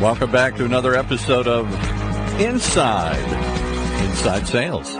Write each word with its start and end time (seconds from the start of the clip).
Welcome 0.00 0.32
back 0.32 0.56
to 0.56 0.64
another 0.64 0.94
episode 0.94 1.46
of 1.46 1.70
Inside 2.40 3.18
Inside 4.08 4.46
Sales. 4.48 4.94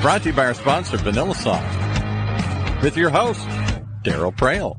Brought 0.00 0.22
to 0.22 0.28
you 0.28 0.32
by 0.32 0.46
our 0.46 0.54
sponsor, 0.54 0.96
VanillaSoft, 0.98 2.82
with 2.84 2.96
your 2.96 3.10
host, 3.10 3.40
Darryl 4.04 4.32
Praill. 4.32 4.76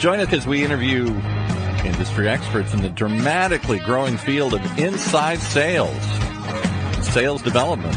Join 0.00 0.18
us 0.18 0.32
as 0.32 0.44
we 0.44 0.64
interview 0.64 1.06
industry 1.84 2.28
experts 2.28 2.74
in 2.74 2.82
the 2.82 2.88
dramatically 2.88 3.78
growing 3.78 4.16
field 4.16 4.54
of 4.54 4.78
inside 4.80 5.38
sales, 5.38 6.02
sales 7.12 7.42
development. 7.42 7.96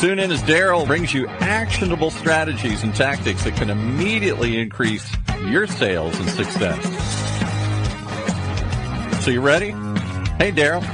Tune 0.00 0.20
in 0.20 0.30
as 0.30 0.40
Darryl 0.44 0.86
brings 0.86 1.12
you 1.12 1.26
actionable 1.26 2.12
strategies 2.12 2.84
and 2.84 2.94
tactics 2.94 3.42
that 3.42 3.56
can 3.56 3.68
immediately 3.68 4.60
increase 4.60 5.12
your 5.48 5.66
sales 5.66 6.16
and 6.20 6.30
success. 6.30 6.84
So 9.24 9.32
you 9.32 9.40
ready? 9.40 9.70
Hey, 10.38 10.52
Darryl. 10.52 10.84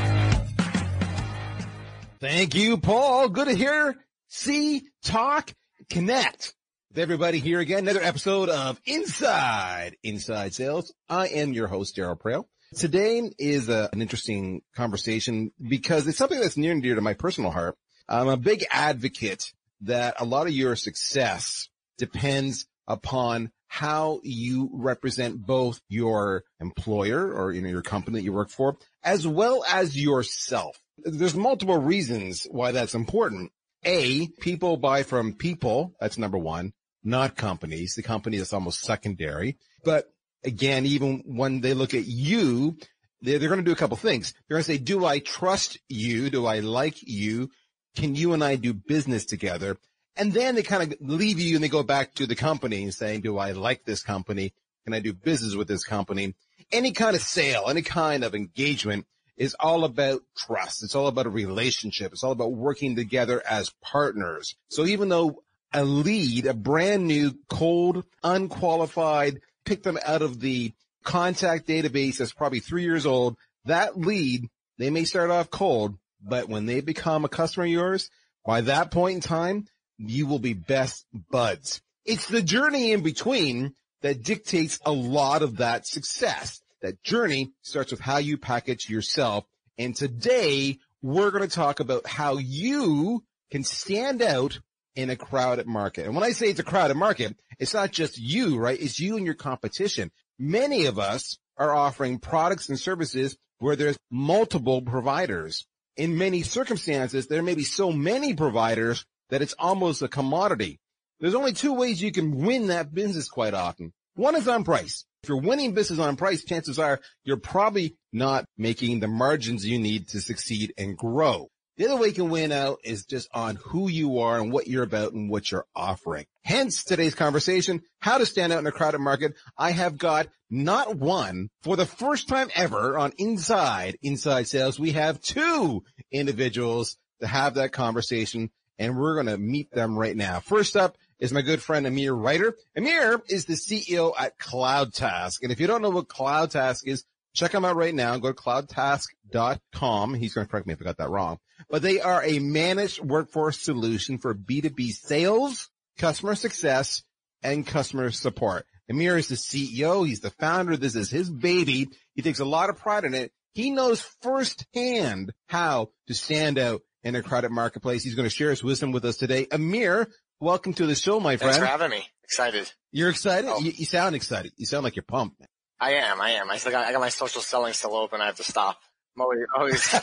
Thank 2.18 2.54
you, 2.54 2.78
Paul. 2.78 3.28
Good 3.28 3.48
to 3.48 3.54
hear, 3.54 3.94
see, 4.28 4.84
talk, 5.02 5.52
connect 5.90 6.54
with 6.88 6.98
everybody 6.98 7.40
here 7.40 7.60
again. 7.60 7.80
Another 7.80 8.02
episode 8.02 8.48
of 8.48 8.80
Inside 8.86 9.96
Inside 10.02 10.54
Sales. 10.54 10.94
I 11.10 11.26
am 11.26 11.52
your 11.52 11.66
host, 11.66 11.94
Darryl 11.94 12.18
Praill. 12.18 12.44
Today 12.74 13.30
is 13.38 13.68
a, 13.68 13.90
an 13.92 14.00
interesting 14.00 14.62
conversation 14.74 15.52
because 15.60 16.06
it's 16.06 16.16
something 16.16 16.40
that's 16.40 16.56
near 16.56 16.72
and 16.72 16.82
dear 16.82 16.94
to 16.94 17.02
my 17.02 17.12
personal 17.12 17.50
heart. 17.50 17.76
I'm 18.08 18.28
a 18.28 18.36
big 18.36 18.64
advocate 18.70 19.52
that 19.82 20.16
a 20.18 20.24
lot 20.24 20.46
of 20.46 20.52
your 20.52 20.76
success 20.76 21.68
depends 21.98 22.66
upon 22.86 23.50
how 23.66 24.20
you 24.22 24.70
represent 24.72 25.44
both 25.44 25.80
your 25.88 26.44
employer 26.60 27.32
or 27.32 27.52
you 27.52 27.60
know 27.60 27.68
your 27.68 27.82
company 27.82 28.18
that 28.18 28.24
you 28.24 28.32
work 28.32 28.50
for 28.50 28.76
as 29.02 29.26
well 29.26 29.64
as 29.68 30.00
yourself. 30.00 30.78
There's 30.98 31.34
multiple 31.34 31.78
reasons 31.78 32.46
why 32.50 32.72
that's 32.72 32.94
important. 32.94 33.50
A, 33.84 34.28
people 34.40 34.76
buy 34.76 35.02
from 35.02 35.34
people. 35.34 35.94
That's 36.00 36.18
number 36.18 36.38
one, 36.38 36.72
not 37.02 37.36
companies. 37.36 37.94
The 37.94 38.02
company 38.02 38.36
is 38.36 38.52
almost 38.52 38.80
secondary. 38.80 39.58
But 39.84 40.06
again, 40.44 40.86
even 40.86 41.22
when 41.26 41.60
they 41.60 41.74
look 41.74 41.94
at 41.94 42.06
you, 42.06 42.78
they're, 43.20 43.38
they're 43.38 43.48
going 43.48 43.60
to 43.60 43.64
do 43.64 43.72
a 43.72 43.76
couple 43.76 43.96
things. 43.96 44.32
They're 44.48 44.56
going 44.56 44.64
to 44.64 44.72
say, 44.72 44.78
do 44.78 45.04
I 45.04 45.18
trust 45.18 45.78
you? 45.88 46.30
Do 46.30 46.46
I 46.46 46.60
like 46.60 47.02
you? 47.02 47.50
Can 47.94 48.14
you 48.14 48.32
and 48.32 48.42
I 48.42 48.56
do 48.56 48.72
business 48.72 49.24
together? 49.24 49.76
And 50.16 50.32
then 50.32 50.54
they 50.54 50.62
kind 50.62 50.92
of 50.92 50.98
leave 51.00 51.40
you 51.40 51.56
and 51.56 51.64
they 51.64 51.68
go 51.68 51.82
back 51.82 52.14
to 52.14 52.26
the 52.26 52.36
company 52.36 52.82
and 52.82 52.94
saying, 52.94 53.22
do 53.22 53.38
I 53.38 53.52
like 53.52 53.84
this 53.84 54.02
company? 54.02 54.52
Can 54.84 54.94
I 54.94 55.00
do 55.00 55.12
business 55.12 55.56
with 55.56 55.68
this 55.68 55.84
company? 55.84 56.34
Any 56.70 56.92
kind 56.92 57.16
of 57.16 57.22
sale, 57.22 57.64
any 57.68 57.82
kind 57.82 58.22
of 58.22 58.34
engagement 58.34 59.06
is 59.36 59.56
all 59.58 59.84
about 59.84 60.22
trust. 60.36 60.84
It's 60.84 60.94
all 60.94 61.08
about 61.08 61.26
a 61.26 61.30
relationship. 61.30 62.12
It's 62.12 62.22
all 62.22 62.32
about 62.32 62.52
working 62.52 62.94
together 62.94 63.42
as 63.48 63.72
partners. 63.82 64.54
So 64.68 64.86
even 64.86 65.08
though 65.08 65.42
a 65.72 65.84
lead, 65.84 66.46
a 66.46 66.54
brand 66.54 67.06
new, 67.06 67.36
cold, 67.48 68.04
unqualified, 68.22 69.40
pick 69.64 69.82
them 69.82 69.98
out 70.04 70.22
of 70.22 70.40
the 70.40 70.72
contact 71.02 71.66
database 71.66 72.18
that's 72.18 72.32
probably 72.32 72.60
three 72.60 72.84
years 72.84 73.06
old, 73.06 73.36
that 73.64 73.98
lead, 73.98 74.48
they 74.78 74.90
may 74.90 75.04
start 75.04 75.30
off 75.30 75.50
cold, 75.50 75.96
but 76.26 76.48
when 76.48 76.66
they 76.66 76.80
become 76.80 77.24
a 77.24 77.28
customer 77.28 77.66
of 77.66 77.70
yours, 77.70 78.10
by 78.44 78.62
that 78.62 78.90
point 78.90 79.16
in 79.16 79.20
time, 79.20 79.66
you 79.98 80.26
will 80.26 80.38
be 80.38 80.54
best 80.54 81.06
buds. 81.30 81.80
It's 82.04 82.26
the 82.26 82.42
journey 82.42 82.92
in 82.92 83.02
between 83.02 83.74
that 84.02 84.22
dictates 84.22 84.78
a 84.84 84.92
lot 84.92 85.42
of 85.42 85.58
that 85.58 85.86
success. 85.86 86.60
That 86.82 87.02
journey 87.02 87.52
starts 87.62 87.90
with 87.90 88.00
how 88.00 88.18
you 88.18 88.36
package 88.36 88.90
yourself. 88.90 89.44
And 89.78 89.96
today 89.96 90.78
we're 91.02 91.30
going 91.30 91.48
to 91.48 91.54
talk 91.54 91.80
about 91.80 92.06
how 92.06 92.36
you 92.36 93.24
can 93.50 93.64
stand 93.64 94.20
out 94.20 94.58
in 94.94 95.10
a 95.10 95.16
crowded 95.16 95.66
market. 95.66 96.06
And 96.06 96.14
when 96.14 96.24
I 96.24 96.30
say 96.30 96.46
it's 96.46 96.60
a 96.60 96.64
crowded 96.64 96.96
market, 96.96 97.36
it's 97.58 97.74
not 97.74 97.90
just 97.90 98.18
you, 98.18 98.58
right? 98.58 98.80
It's 98.80 99.00
you 99.00 99.16
and 99.16 99.24
your 99.24 99.34
competition. 99.34 100.10
Many 100.38 100.86
of 100.86 100.98
us 100.98 101.38
are 101.56 101.74
offering 101.74 102.18
products 102.18 102.68
and 102.68 102.78
services 102.78 103.36
where 103.58 103.76
there's 103.76 103.96
multiple 104.10 104.82
providers 104.82 105.66
in 105.96 106.18
many 106.18 106.42
circumstances, 106.42 107.26
there 107.26 107.42
may 107.42 107.54
be 107.54 107.64
so 107.64 107.92
many 107.92 108.34
providers 108.34 109.04
that 109.30 109.42
it's 109.42 109.54
almost 109.58 110.02
a 110.02 110.08
commodity. 110.08 110.80
There's 111.20 111.34
only 111.34 111.52
two 111.52 111.74
ways 111.74 112.02
you 112.02 112.12
can 112.12 112.44
win 112.44 112.68
that 112.68 112.92
business 112.92 113.28
quite 113.28 113.54
often. 113.54 113.92
One 114.14 114.36
is 114.36 114.48
on 114.48 114.64
price. 114.64 115.04
If 115.22 115.28
you're 115.28 115.40
winning 115.40 115.72
business 115.72 115.98
on 115.98 116.16
price, 116.16 116.44
chances 116.44 116.78
are 116.78 117.00
you're 117.24 117.38
probably 117.38 117.96
not 118.12 118.44
making 118.58 119.00
the 119.00 119.08
margins 119.08 119.64
you 119.64 119.78
need 119.78 120.08
to 120.08 120.20
succeed 120.20 120.74
and 120.76 120.96
grow. 120.96 121.48
The 121.76 121.86
other 121.86 122.00
way 122.00 122.08
you 122.08 122.14
can 122.14 122.30
win 122.30 122.52
out 122.52 122.78
is 122.84 123.04
just 123.04 123.28
on 123.34 123.56
who 123.56 123.88
you 123.88 124.20
are 124.20 124.38
and 124.38 124.52
what 124.52 124.68
you're 124.68 124.84
about 124.84 125.12
and 125.12 125.28
what 125.28 125.50
you're 125.50 125.66
offering. 125.74 126.26
Hence 126.44 126.84
today's 126.84 127.16
conversation, 127.16 127.82
how 127.98 128.18
to 128.18 128.26
stand 128.26 128.52
out 128.52 128.60
in 128.60 128.66
a 128.66 128.72
crowded 128.72 129.00
market. 129.00 129.34
I 129.58 129.72
have 129.72 129.98
got 129.98 130.28
not 130.48 130.96
one 130.96 131.50
for 131.62 131.74
the 131.76 131.86
first 131.86 132.28
time 132.28 132.48
ever 132.54 132.96
on 132.96 133.12
Inside 133.18 133.98
Inside 134.02 134.46
Sales. 134.46 134.78
We 134.78 134.92
have 134.92 135.20
two 135.20 135.82
individuals 136.12 136.96
to 137.20 137.26
have 137.26 137.54
that 137.54 137.72
conversation 137.72 138.50
and 138.78 138.96
we're 138.96 139.14
going 139.14 139.26
to 139.26 139.38
meet 139.38 139.70
them 139.72 139.98
right 139.98 140.16
now. 140.16 140.40
First 140.40 140.76
up 140.76 140.96
is 141.18 141.32
my 141.32 141.42
good 141.42 141.62
friend 141.62 141.86
Amir 141.86 142.12
Reiter. 142.12 142.56
Amir 142.76 143.20
is 143.28 143.46
the 143.46 143.54
CEO 143.54 144.12
at 144.18 144.38
CloudTask. 144.38 145.42
And 145.42 145.50
if 145.50 145.60
you 145.60 145.66
don't 145.66 145.82
know 145.82 145.90
what 145.90 146.08
CloudTask 146.08 146.86
is, 146.86 147.04
check 147.34 147.52
them 147.52 147.64
out 147.64 147.76
right 147.76 147.94
now. 147.94 148.16
Go 148.18 148.32
to 148.32 148.34
cloudtask.com. 148.34 150.14
He's 150.14 150.34
going 150.34 150.46
to 150.46 150.50
correct 150.50 150.66
me 150.66 150.72
if 150.72 150.80
I 150.80 150.84
got 150.84 150.98
that 150.98 151.10
wrong, 151.10 151.38
but 151.68 151.82
they 151.82 152.00
are 152.00 152.24
a 152.24 152.38
managed 152.38 153.00
workforce 153.00 153.60
solution 153.60 154.18
for 154.18 154.34
B2B 154.34 154.92
sales, 154.92 155.68
customer 155.98 156.34
success, 156.34 157.02
and 157.42 157.66
customer 157.66 158.10
support. 158.10 158.66
Amir 158.88 159.16
is 159.16 159.28
the 159.28 159.34
CEO. 159.34 160.06
He's 160.06 160.20
the 160.20 160.30
founder. 160.30 160.76
This 160.76 160.94
is 160.94 161.10
his 161.10 161.30
baby. 161.30 161.88
He 162.14 162.22
takes 162.22 162.40
a 162.40 162.44
lot 162.44 162.70
of 162.70 162.78
pride 162.78 163.04
in 163.04 163.14
it. 163.14 163.32
He 163.52 163.70
knows 163.70 164.00
firsthand 164.22 165.32
how 165.48 165.90
to 166.08 166.14
stand 166.14 166.58
out 166.58 166.82
in 167.02 167.14
a 167.14 167.22
crowded 167.22 167.50
marketplace. 167.50 168.02
He's 168.02 168.14
going 168.14 168.28
to 168.28 168.34
share 168.34 168.50
his 168.50 168.64
wisdom 168.64 168.92
with 168.92 169.04
us 169.04 169.16
today. 169.16 169.46
Amir, 169.50 170.08
welcome 170.40 170.74
to 170.74 170.86
the 170.86 170.94
show, 170.94 171.20
my 171.20 171.36
friend. 171.36 171.52
Thanks 171.52 171.58
for 171.58 171.70
having 171.70 171.90
me. 171.90 172.04
Excited. 172.24 172.72
You're 172.90 173.10
excited? 173.10 173.48
Oh. 173.48 173.60
You, 173.60 173.72
you, 173.74 173.84
sound 173.84 174.14
excited. 174.14 174.52
You 174.56 174.66
sound 174.66 174.84
like 174.84 174.96
you're 174.96 175.04
pumped. 175.04 175.40
I 175.84 175.96
am. 175.96 176.18
I 176.18 176.30
am. 176.30 176.50
I 176.50 176.56
still 176.56 176.72
got, 176.72 176.86
I 176.86 176.92
got 176.92 177.00
my 177.02 177.10
social 177.10 177.42
selling 177.42 177.74
still 177.74 177.94
open. 177.94 178.22
I 178.22 178.26
have 178.26 178.36
to 178.36 178.42
stop. 178.42 178.78
I'm 179.14 179.20
always, 179.20 179.40
always 179.54 179.94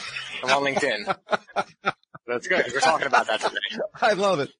I'm 0.43 0.51
on 0.51 0.63
LinkedIn. 0.63 1.17
That's 2.27 2.47
good. 2.47 2.65
We're 2.71 2.79
talking 2.81 3.07
about 3.07 3.25
that 3.25 3.41
today. 3.41 3.81
I 4.01 4.13
love 4.13 4.41
it. 4.41 4.51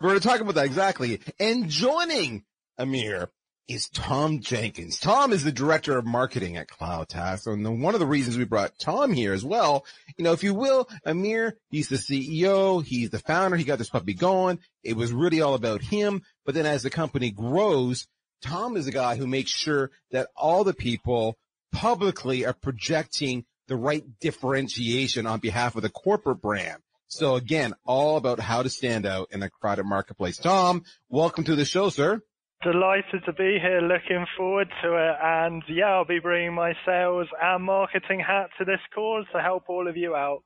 We're 0.00 0.20
talking 0.20 0.42
about 0.42 0.54
that 0.54 0.66
exactly. 0.66 1.20
And 1.40 1.68
joining 1.68 2.44
Amir 2.78 3.28
is 3.66 3.88
Tom 3.88 4.38
Jenkins. 4.38 5.00
Tom 5.00 5.32
is 5.32 5.42
the 5.42 5.50
director 5.50 5.98
of 5.98 6.06
marketing 6.06 6.56
at 6.56 6.68
CloudTask. 6.68 7.52
And 7.52 7.82
one 7.82 7.94
of 7.94 8.00
the 8.00 8.06
reasons 8.06 8.38
we 8.38 8.44
brought 8.44 8.78
Tom 8.78 9.12
here 9.12 9.32
as 9.32 9.44
well, 9.44 9.84
you 10.16 10.22
know, 10.22 10.32
if 10.32 10.44
you 10.44 10.54
will, 10.54 10.88
Amir, 11.04 11.58
he's 11.70 11.88
the 11.88 11.96
CEO, 11.96 12.84
he's 12.84 13.10
the 13.10 13.18
founder, 13.18 13.56
he 13.56 13.64
got 13.64 13.78
this 13.78 13.90
puppy 13.90 14.14
going. 14.14 14.60
It 14.84 14.96
was 14.96 15.12
really 15.12 15.40
all 15.40 15.54
about 15.54 15.82
him. 15.82 16.22
But 16.46 16.54
then 16.54 16.66
as 16.66 16.84
the 16.84 16.90
company 16.90 17.32
grows, 17.32 18.06
Tom 18.42 18.76
is 18.76 18.86
the 18.86 18.92
guy 18.92 19.16
who 19.16 19.26
makes 19.26 19.50
sure 19.50 19.90
that 20.10 20.28
all 20.36 20.64
the 20.64 20.74
people 20.74 21.36
publicly 21.72 22.46
are 22.46 22.52
projecting 22.52 23.44
the 23.66 23.76
right 23.76 24.04
differentiation 24.20 25.26
on 25.26 25.40
behalf 25.40 25.76
of 25.76 25.82
the 25.82 25.90
corporate 25.90 26.40
brand. 26.40 26.82
So 27.08 27.36
again, 27.36 27.74
all 27.86 28.16
about 28.16 28.38
how 28.40 28.62
to 28.62 28.68
stand 28.68 29.06
out 29.06 29.28
in 29.30 29.42
a 29.42 29.50
crowded 29.50 29.84
marketplace. 29.84 30.36
Tom, 30.36 30.84
welcome 31.08 31.44
to 31.44 31.56
the 31.56 31.64
show, 31.64 31.88
sir. 31.88 32.20
Delighted 32.62 33.24
to 33.24 33.32
be 33.32 33.58
here. 33.62 33.80
Looking 33.80 34.26
forward 34.36 34.68
to 34.82 34.94
it. 34.94 35.16
And 35.22 35.62
yeah, 35.68 35.86
I'll 35.86 36.04
be 36.04 36.18
bringing 36.18 36.54
my 36.54 36.74
sales 36.84 37.28
and 37.40 37.64
marketing 37.64 38.20
hat 38.20 38.50
to 38.58 38.64
this 38.64 38.80
cause 38.94 39.24
to 39.32 39.40
help 39.40 39.64
all 39.68 39.88
of 39.88 39.96
you 39.96 40.14
out. 40.14 40.42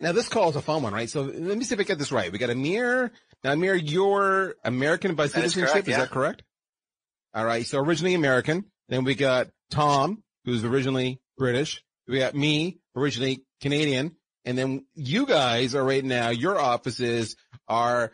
Now 0.00 0.12
this 0.12 0.28
call 0.28 0.50
is 0.50 0.56
a 0.56 0.62
fun 0.62 0.82
one, 0.82 0.92
right? 0.92 1.08
So 1.08 1.22
let 1.22 1.56
me 1.56 1.64
see 1.64 1.74
if 1.74 1.80
I 1.80 1.84
get 1.84 1.98
this 1.98 2.12
right. 2.12 2.30
We 2.30 2.38
got 2.38 2.50
Amir. 2.50 3.12
Now 3.42 3.52
Amir, 3.52 3.74
you're 3.74 4.56
American 4.64 5.14
by 5.14 5.28
citizenship. 5.28 5.68
Is, 5.68 5.72
correct, 5.72 5.88
is 5.88 5.96
that 5.96 6.10
correct? 6.10 6.42
All 7.38 7.44
right. 7.44 7.64
So 7.64 7.78
originally 7.78 8.14
American. 8.14 8.64
Then 8.88 9.04
we 9.04 9.14
got 9.14 9.46
Tom, 9.70 10.24
who's 10.44 10.64
originally 10.64 11.20
British. 11.36 11.84
We 12.08 12.18
got 12.18 12.34
me, 12.34 12.80
originally 12.96 13.44
Canadian. 13.60 14.16
And 14.44 14.58
then 14.58 14.86
you 14.96 15.24
guys 15.24 15.76
are 15.76 15.84
right 15.84 16.04
now, 16.04 16.30
your 16.30 16.58
offices 16.58 17.36
are 17.68 18.10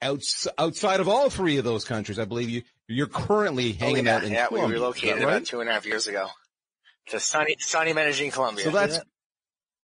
outs- 0.00 0.46
outside 0.56 1.00
of 1.00 1.08
all 1.08 1.30
three 1.30 1.56
of 1.56 1.64
those 1.64 1.84
countries. 1.84 2.20
I 2.20 2.26
believe 2.26 2.48
you, 2.48 2.62
you're 2.86 3.08
currently 3.08 3.72
hanging 3.72 4.06
oh, 4.06 4.10
yeah, 4.12 4.16
out 4.16 4.24
in 4.24 4.32
yeah, 4.32 4.46
Colombia. 4.46 4.68
we 4.68 4.74
relocated 4.74 5.24
right? 5.24 5.36
about 5.36 5.46
two 5.46 5.60
and 5.60 5.68
a 5.68 5.72
half 5.72 5.84
years 5.84 6.06
ago 6.06 6.28
to 7.08 7.18
sunny, 7.18 7.56
sunny 7.58 7.92
Medellin, 7.92 8.30
Colombia. 8.30 8.66
So 8.66 8.70
that's, 8.70 9.00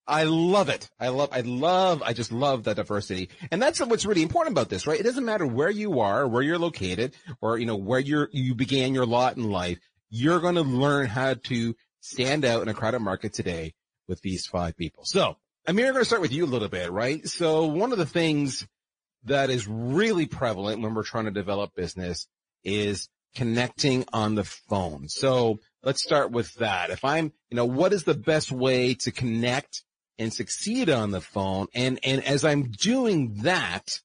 I 0.08 0.24
love 0.24 0.68
it. 0.68 0.88
I 1.00 1.08
love, 1.08 1.30
I 1.32 1.40
love, 1.40 2.02
I 2.02 2.12
just 2.12 2.30
love 2.30 2.64
that 2.64 2.76
diversity. 2.76 3.28
And 3.50 3.60
that's 3.60 3.80
what's 3.80 4.06
really 4.06 4.22
important 4.22 4.54
about 4.54 4.68
this, 4.68 4.86
right? 4.86 4.98
It 4.98 5.02
doesn't 5.02 5.24
matter 5.24 5.46
where 5.46 5.70
you 5.70 6.00
are, 6.00 6.28
where 6.28 6.42
you're 6.42 6.58
located, 6.58 7.14
or, 7.40 7.58
you 7.58 7.66
know, 7.66 7.76
where 7.76 7.98
you're, 7.98 8.28
you 8.32 8.54
began 8.54 8.94
your 8.94 9.06
lot 9.06 9.36
in 9.36 9.50
life. 9.50 9.78
You're 10.08 10.40
going 10.40 10.54
to 10.54 10.62
learn 10.62 11.06
how 11.06 11.34
to 11.34 11.74
stand 12.00 12.44
out 12.44 12.62
in 12.62 12.68
a 12.68 12.74
crowded 12.74 13.00
market 13.00 13.32
today 13.32 13.74
with 14.06 14.20
these 14.22 14.46
five 14.46 14.76
people. 14.76 15.04
So, 15.04 15.36
Amir, 15.66 15.86
I'm 15.86 15.92
going 15.92 16.02
to 16.02 16.06
start 16.06 16.22
with 16.22 16.32
you 16.32 16.44
a 16.44 16.46
little 16.46 16.68
bit, 16.68 16.92
right? 16.92 17.26
So 17.26 17.66
one 17.66 17.90
of 17.90 17.98
the 17.98 18.06
things 18.06 18.64
that 19.24 19.50
is 19.50 19.66
really 19.66 20.26
prevalent 20.26 20.80
when 20.80 20.94
we're 20.94 21.02
trying 21.02 21.24
to 21.24 21.32
develop 21.32 21.74
business 21.74 22.28
is 22.62 23.08
connecting 23.34 24.04
on 24.12 24.36
the 24.36 24.44
phone. 24.44 25.08
So 25.08 25.58
let's 25.82 26.02
start 26.02 26.30
with 26.30 26.54
that. 26.54 26.90
If 26.90 27.04
I'm, 27.04 27.32
you 27.50 27.56
know, 27.56 27.64
what 27.64 27.92
is 27.92 28.04
the 28.04 28.14
best 28.14 28.52
way 28.52 28.94
to 28.94 29.10
connect 29.10 29.82
and 30.18 30.32
succeed 30.32 30.90
on 30.90 31.10
the 31.10 31.20
phone? 31.20 31.66
And, 31.74 31.98
and 32.02 32.24
as 32.24 32.44
I'm 32.44 32.70
doing 32.70 33.42
that, 33.42 34.00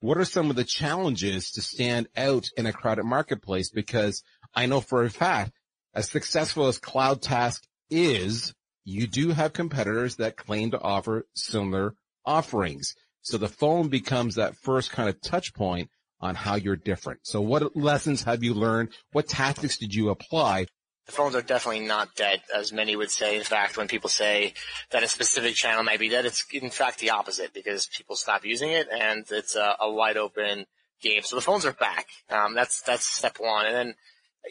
what 0.00 0.18
are 0.18 0.24
some 0.24 0.50
of 0.50 0.56
the 0.56 0.64
challenges 0.64 1.50
to 1.52 1.62
stand 1.62 2.08
out 2.16 2.48
in 2.56 2.66
a 2.66 2.72
crowded 2.72 3.04
marketplace? 3.04 3.70
Because 3.70 4.22
I 4.54 4.66
know 4.66 4.80
for 4.80 5.02
a 5.04 5.10
fact, 5.10 5.52
as 5.94 6.10
successful 6.10 6.68
as 6.68 6.78
CloudTask 6.78 7.60
is, 7.90 8.54
you 8.84 9.06
do 9.06 9.30
have 9.30 9.52
competitors 9.52 10.16
that 10.16 10.36
claim 10.36 10.70
to 10.70 10.80
offer 10.80 11.26
similar 11.34 11.94
offerings. 12.24 12.94
So 13.22 13.36
the 13.36 13.48
phone 13.48 13.88
becomes 13.88 14.36
that 14.36 14.56
first 14.56 14.92
kind 14.92 15.08
of 15.08 15.20
touch 15.20 15.52
point 15.52 15.90
on 16.20 16.34
how 16.34 16.54
you're 16.54 16.76
different. 16.76 17.20
So 17.24 17.40
what 17.40 17.76
lessons 17.76 18.22
have 18.24 18.42
you 18.42 18.54
learned? 18.54 18.90
What 19.12 19.28
tactics 19.28 19.78
did 19.78 19.94
you 19.94 20.10
apply? 20.10 20.66
The 21.08 21.14
phones 21.14 21.34
are 21.34 21.40
definitely 21.42 21.86
not 21.86 22.14
dead, 22.16 22.42
as 22.54 22.70
many 22.70 22.94
would 22.94 23.10
say. 23.10 23.38
In 23.38 23.42
fact, 23.42 23.78
when 23.78 23.88
people 23.88 24.10
say 24.10 24.52
that 24.90 25.02
a 25.02 25.08
specific 25.08 25.54
channel 25.54 25.82
might 25.82 25.98
be 25.98 26.10
dead, 26.10 26.26
it's 26.26 26.44
in 26.52 26.68
fact 26.68 26.98
the 26.98 27.10
opposite 27.10 27.54
because 27.54 27.86
people 27.86 28.14
stop 28.14 28.44
using 28.44 28.68
it 28.68 28.88
and 28.92 29.24
it's 29.30 29.56
a, 29.56 29.74
a 29.80 29.90
wide 29.90 30.18
open 30.18 30.66
game. 31.00 31.22
So 31.22 31.34
the 31.34 31.42
phones 31.42 31.64
are 31.64 31.72
back. 31.72 32.08
Um, 32.28 32.54
that's, 32.54 32.82
that's 32.82 33.06
step 33.06 33.38
one. 33.40 33.64
And 33.64 33.74
then, 33.74 33.94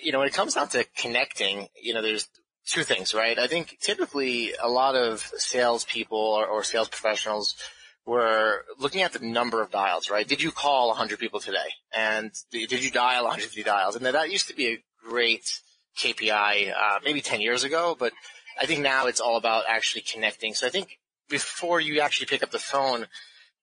you 0.03 0.11
know, 0.11 0.17
when 0.17 0.27
it 0.27 0.33
comes 0.33 0.55
down 0.55 0.67
to 0.69 0.83
connecting, 0.97 1.67
you 1.79 1.93
know, 1.93 2.01
there's 2.01 2.27
two 2.65 2.81
things, 2.81 3.13
right? 3.13 3.37
I 3.37 3.45
think 3.45 3.77
typically 3.79 4.53
a 4.59 4.67
lot 4.67 4.95
of 4.95 5.31
salespeople 5.37 6.17
or, 6.17 6.47
or 6.47 6.63
sales 6.63 6.89
professionals 6.89 7.55
were 8.03 8.63
looking 8.79 9.03
at 9.03 9.13
the 9.13 9.23
number 9.23 9.61
of 9.61 9.69
dials, 9.69 10.09
right? 10.09 10.27
Did 10.27 10.41
you 10.41 10.49
call 10.49 10.87
100 10.87 11.19
people 11.19 11.39
today? 11.39 11.69
And 11.95 12.31
did 12.51 12.83
you 12.83 12.89
dial 12.89 13.25
150 13.25 13.61
dials? 13.61 13.95
And 13.95 14.03
that 14.07 14.31
used 14.31 14.47
to 14.47 14.55
be 14.55 14.67
a 14.67 14.83
great 15.07 15.61
KPI, 15.97 16.73
uh, 16.73 16.99
maybe 17.03 17.21
10 17.21 17.41
years 17.41 17.63
ago, 17.63 17.95
but 17.97 18.13
I 18.59 18.65
think 18.65 18.81
now 18.81 19.07
it's 19.07 19.19
all 19.19 19.37
about 19.37 19.65
actually 19.67 20.01
connecting. 20.01 20.53
So 20.53 20.67
I 20.67 20.69
think 20.69 20.99
before 21.29 21.79
you 21.79 22.01
actually 22.01 22.27
pick 22.27 22.43
up 22.43 22.51
the 22.51 22.59
phone, 22.59 23.07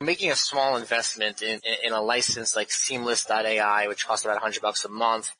making 0.00 0.30
a 0.30 0.36
small 0.36 0.76
investment 0.76 1.42
in, 1.42 1.60
in 1.84 1.92
a 1.92 2.00
license 2.00 2.56
like 2.56 2.70
seamless.ai, 2.70 3.88
which 3.88 4.06
costs 4.06 4.24
about 4.24 4.36
100 4.36 4.60
bucks 4.60 4.84
a 4.84 4.88
month, 4.88 5.30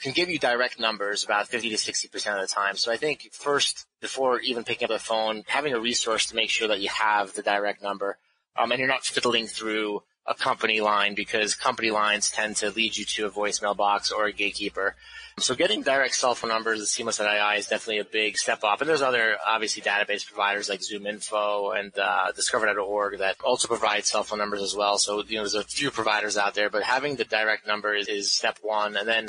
can 0.00 0.12
give 0.12 0.28
you 0.28 0.38
direct 0.38 0.78
numbers 0.78 1.24
about 1.24 1.48
50 1.48 1.70
to 1.70 1.76
60% 1.76 2.34
of 2.34 2.40
the 2.40 2.46
time. 2.46 2.76
So 2.76 2.92
I 2.92 2.96
think 2.96 3.28
first, 3.32 3.86
before 4.00 4.40
even 4.40 4.64
picking 4.64 4.84
up 4.86 4.90
the 4.90 4.98
phone, 4.98 5.42
having 5.46 5.72
a 5.72 5.80
resource 5.80 6.26
to 6.26 6.36
make 6.36 6.50
sure 6.50 6.68
that 6.68 6.80
you 6.80 6.90
have 6.90 7.32
the 7.32 7.42
direct 7.42 7.82
number, 7.82 8.18
um, 8.56 8.70
and 8.72 8.78
you're 8.78 8.88
not 8.88 9.04
fiddling 9.04 9.46
through 9.46 10.02
a 10.28 10.34
company 10.34 10.80
line 10.80 11.14
because 11.14 11.54
company 11.54 11.90
lines 11.90 12.30
tend 12.30 12.56
to 12.56 12.70
lead 12.70 12.96
you 12.96 13.04
to 13.04 13.26
a 13.26 13.30
voicemail 13.30 13.76
box 13.76 14.10
or 14.10 14.26
a 14.26 14.32
gatekeeper. 14.32 14.96
So 15.38 15.54
getting 15.54 15.82
direct 15.82 16.14
cell 16.14 16.34
phone 16.34 16.48
numbers 16.48 16.80
at 16.80 16.86
Seamless.ai 16.86 17.56
is 17.56 17.66
definitely 17.66 17.98
a 17.98 18.04
big 18.04 18.38
step 18.38 18.64
up. 18.64 18.80
And 18.80 18.88
there's 18.88 19.02
other, 19.02 19.36
obviously, 19.46 19.82
database 19.82 20.26
providers 20.26 20.68
like 20.68 20.80
ZoomInfo 20.80 21.78
and 21.78 21.92
uh, 21.98 22.32
Discover.org 22.32 23.18
that 23.18 23.36
also 23.44 23.68
provide 23.68 24.06
cell 24.06 24.22
phone 24.22 24.38
numbers 24.38 24.62
as 24.62 24.74
well. 24.74 24.96
So, 24.96 25.22
you 25.22 25.36
know, 25.36 25.42
there's 25.42 25.54
a 25.54 25.62
few 25.62 25.90
providers 25.90 26.38
out 26.38 26.54
there, 26.54 26.70
but 26.70 26.82
having 26.82 27.16
the 27.16 27.24
direct 27.24 27.66
number 27.66 27.94
is, 27.94 28.08
is 28.08 28.32
step 28.32 28.58
one. 28.62 28.96
And 28.96 29.06
then, 29.06 29.28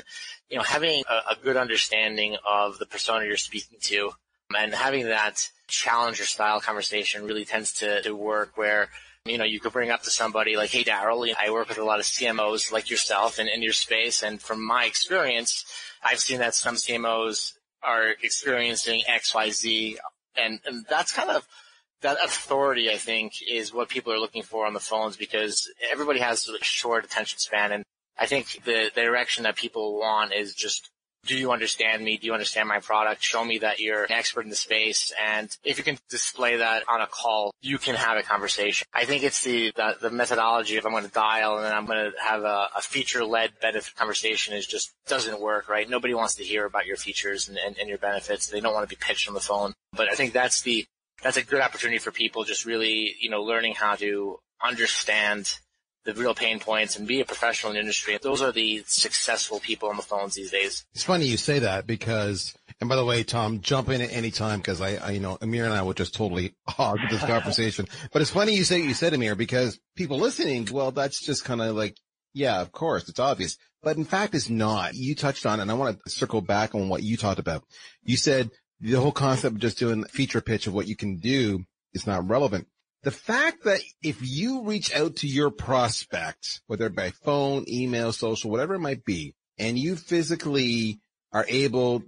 you 0.50 0.58
know, 0.58 0.64
having 0.64 1.04
a, 1.10 1.34
a 1.34 1.36
good 1.44 1.58
understanding 1.58 2.38
of 2.50 2.80
the 2.80 2.86
persona 2.86 3.26
you're 3.26 3.36
speaking 3.36 3.78
to 3.82 4.12
and 4.56 4.74
having 4.74 5.06
that 5.08 5.50
challenger 5.68 6.24
style 6.24 6.62
conversation 6.62 7.26
really 7.26 7.46
tends 7.46 7.74
to, 7.74 8.02
to 8.02 8.16
work 8.16 8.52
where 8.56 8.90
you 9.30 9.38
know, 9.38 9.46
you 9.46 9.60
could 9.60 9.74
bring 9.74 9.92
up 9.92 10.04
to 10.04 10.10
somebody 10.10 10.56
like, 10.56 10.72
hey, 10.72 10.84
Darryl, 10.84 11.34
I 11.40 11.52
work 11.52 11.70
with 11.70 11.78
a 11.78 11.84
lot 11.84 12.00
of 12.00 12.06
CMOs 12.06 12.72
like 12.72 12.90
yourself 12.90 13.40
and 13.40 13.50
in 13.50 13.62
your 13.62 13.74
space. 13.74 14.24
And 14.24 14.42
from 14.42 14.66
my 14.66 14.86
experience, 14.86 15.66
I've 16.04 16.20
seen 16.20 16.40
that 16.40 16.56
some 16.56 16.76
CMOs 16.76 17.54
are 17.84 18.16
experiencing 18.22 19.04
X, 19.08 19.34
Y, 19.34 19.50
Z. 19.52 19.98
And, 20.36 20.60
and 20.66 20.86
that's 20.90 21.12
kind 21.12 21.30
of, 21.30 21.48
that 22.02 22.18
authority, 22.24 22.92
I 22.92 22.98
think, 22.98 23.34
is 23.50 23.74
what 23.74 23.90
people 23.90 24.14
are 24.14 24.20
looking 24.20 24.44
for 24.44 24.66
on 24.66 24.74
the 24.74 24.80
phones 24.80 25.18
because 25.18 25.68
everybody 25.92 26.20
has 26.20 26.48
a 26.48 26.64
short 26.64 27.06
attention 27.06 27.40
span. 27.40 27.72
And 27.72 27.84
I 28.18 28.28
think 28.28 28.64
the, 28.66 28.92
the 28.94 29.02
direction 29.02 29.44
that 29.44 29.56
people 29.56 30.00
want 30.00 30.34
is 30.34 30.54
just 30.54 30.90
do 31.28 31.38
you 31.38 31.52
understand 31.52 32.04
me? 32.04 32.18
Do 32.18 32.26
you 32.26 32.34
understand 32.34 32.68
my 32.68 32.80
product? 32.80 33.24
Show 33.24 33.44
me 33.44 33.60
that 33.60 33.80
you're 33.80 34.06
an 34.06 34.12
expert 34.12 34.46
in 34.46 34.50
the 34.50 34.56
space. 34.56 35.14
And 35.24 35.56
if 35.64 35.78
you 35.78 35.84
can 35.84 35.98
display 36.10 36.58
that 36.58 36.84
on 36.88 37.02
a 37.02 37.08
call, 37.08 37.54
you 37.62 37.78
can 37.78 37.96
have 37.96 38.18
a 38.18 38.24
conversation. 38.24 38.88
I 38.94 39.06
think 39.06 39.24
it's 39.24 39.44
the, 39.44 39.72
the, 39.76 39.98
the 40.02 40.10
methodology 40.10 40.78
of 40.78 40.86
I'm 40.86 40.94
going 40.94 41.04
to 41.04 41.12
dial 41.12 41.58
and 41.58 41.66
then 41.66 41.74
I'm 41.74 41.86
going 41.86 42.12
to 42.12 42.18
have 42.22 42.44
a, 42.44 42.70
a 42.76 42.82
feature-led 42.82 43.60
benefit 43.62 43.96
conversation 43.96 44.54
is 44.54 44.66
just 44.66 44.92
doesn't 45.08 45.40
work, 45.40 45.70
right? 45.70 45.90
Nobody 45.90 46.14
wants 46.14 46.36
to 46.36 46.44
hear 46.44 46.66
about 46.66 46.86
your 46.86 46.98
features 46.98 47.50
and, 47.50 47.58
and, 47.58 47.78
and 47.78 47.90
your 47.90 47.98
benefits. 47.98 48.48
They 48.48 48.62
don't 48.62 48.74
want 48.74 48.90
to 48.90 48.96
be 48.96 49.00
pitched 49.00 49.28
on 49.28 49.34
the 49.34 49.40
phone. 49.40 49.74
But 49.94 50.12
I 50.12 50.16
think 50.16 50.34
that's 50.34 50.62
the, 50.62 50.86
that's 51.22 51.38
a 51.38 51.44
good 51.44 51.62
opportunity 51.62 52.00
for 52.00 52.12
people 52.12 52.44
just 52.44 52.66
really, 52.66 53.16
you 53.20 53.30
know, 53.30 53.44
learning 53.44 53.76
how 53.76 53.96
to 53.96 54.38
understand 54.64 55.60
the 56.08 56.14
real 56.14 56.34
pain 56.34 56.58
points 56.58 56.96
and 56.96 57.06
be 57.06 57.20
a 57.20 57.26
professional 57.26 57.72
in 57.72 57.76
the 57.76 57.82
industry. 57.82 58.18
Those 58.20 58.42
are 58.42 58.54
the 58.54 58.82
successful 58.88 59.60
people 59.60 59.90
on 59.90 59.98
the 59.98 60.02
phones 60.02 60.36
these 60.36 60.52
days. 60.52 60.86
It's 60.94 61.04
funny 61.04 61.26
you 61.26 61.36
say 61.36 61.60
that 61.60 61.86
because, 61.86 62.56
and 62.80 62.88
by 62.88 62.96
the 62.96 63.04
way, 63.04 63.24
Tom, 63.24 63.60
jump 63.60 63.90
in 63.90 64.00
at 64.00 64.14
any 64.14 64.32
time 64.32 64.60
because 64.60 64.80
I, 64.80 64.96
I, 64.96 65.10
you 65.12 65.20
know, 65.20 65.38
Amir 65.42 65.66
and 65.66 65.74
I 65.74 65.82
will 65.82 65.94
just 65.94 66.16
totally 66.16 66.56
hog 66.68 67.00
this 67.12 67.22
conversation. 67.26 67.88
but 68.14 68.22
it's 68.22 68.32
funny 68.32 68.56
you 68.56 68.64
say 68.64 68.82
you 68.82 68.94
said 68.94 69.14
Amir 69.14 69.36
because 69.36 69.80
people 69.98 70.18
listening, 70.18 70.70
well, 70.72 70.92
that's 70.92 71.22
just 71.22 71.44
kind 71.44 71.62
of 71.62 71.76
like, 71.76 71.98
yeah, 72.34 72.62
of 72.62 72.72
course, 72.72 73.10
it's 73.10 73.20
obvious. 73.20 73.58
But 73.84 73.98
in 73.98 74.06
fact, 74.06 74.34
it's 74.34 74.50
not. 74.50 74.96
You 74.96 75.14
touched 75.14 75.46
on, 75.46 75.60
and 75.60 75.70
I 75.70 75.74
want 75.74 76.00
to 76.04 76.10
circle 76.10 76.42
back 76.42 76.74
on 76.74 76.88
what 76.88 77.04
you 77.04 77.18
talked 77.18 77.40
about. 77.40 77.64
You 78.04 78.16
said 78.16 78.50
the 78.80 79.00
whole 79.00 79.12
concept 79.12 79.56
of 79.56 79.62
just 79.62 79.78
doing 79.78 80.06
feature 80.06 80.42
pitch 80.42 80.68
of 80.68 80.74
what 80.74 80.88
you 80.88 80.96
can 80.96 81.18
do 81.18 81.66
is 81.94 82.08
not 82.08 82.28
relevant 82.30 82.68
the 83.04 83.12
fact 83.12 83.64
that 83.64 83.80
if 84.02 84.18
you 84.22 84.64
reach 84.64 84.94
out 84.94 85.18
to 85.18 85.28
your 85.28 85.52
prospects, 85.52 86.62
whether 86.68 86.90
by 86.90 87.12
phone, 87.12 87.66
email, 87.68 88.12
social, 88.12 88.52
whatever 88.52 88.76
it 88.76 88.80
might 88.80 89.06
be, 89.06 89.36
and 89.58 89.78
you 89.78 89.96
physically 89.96 91.00
are 91.32 91.46
able 91.48 92.04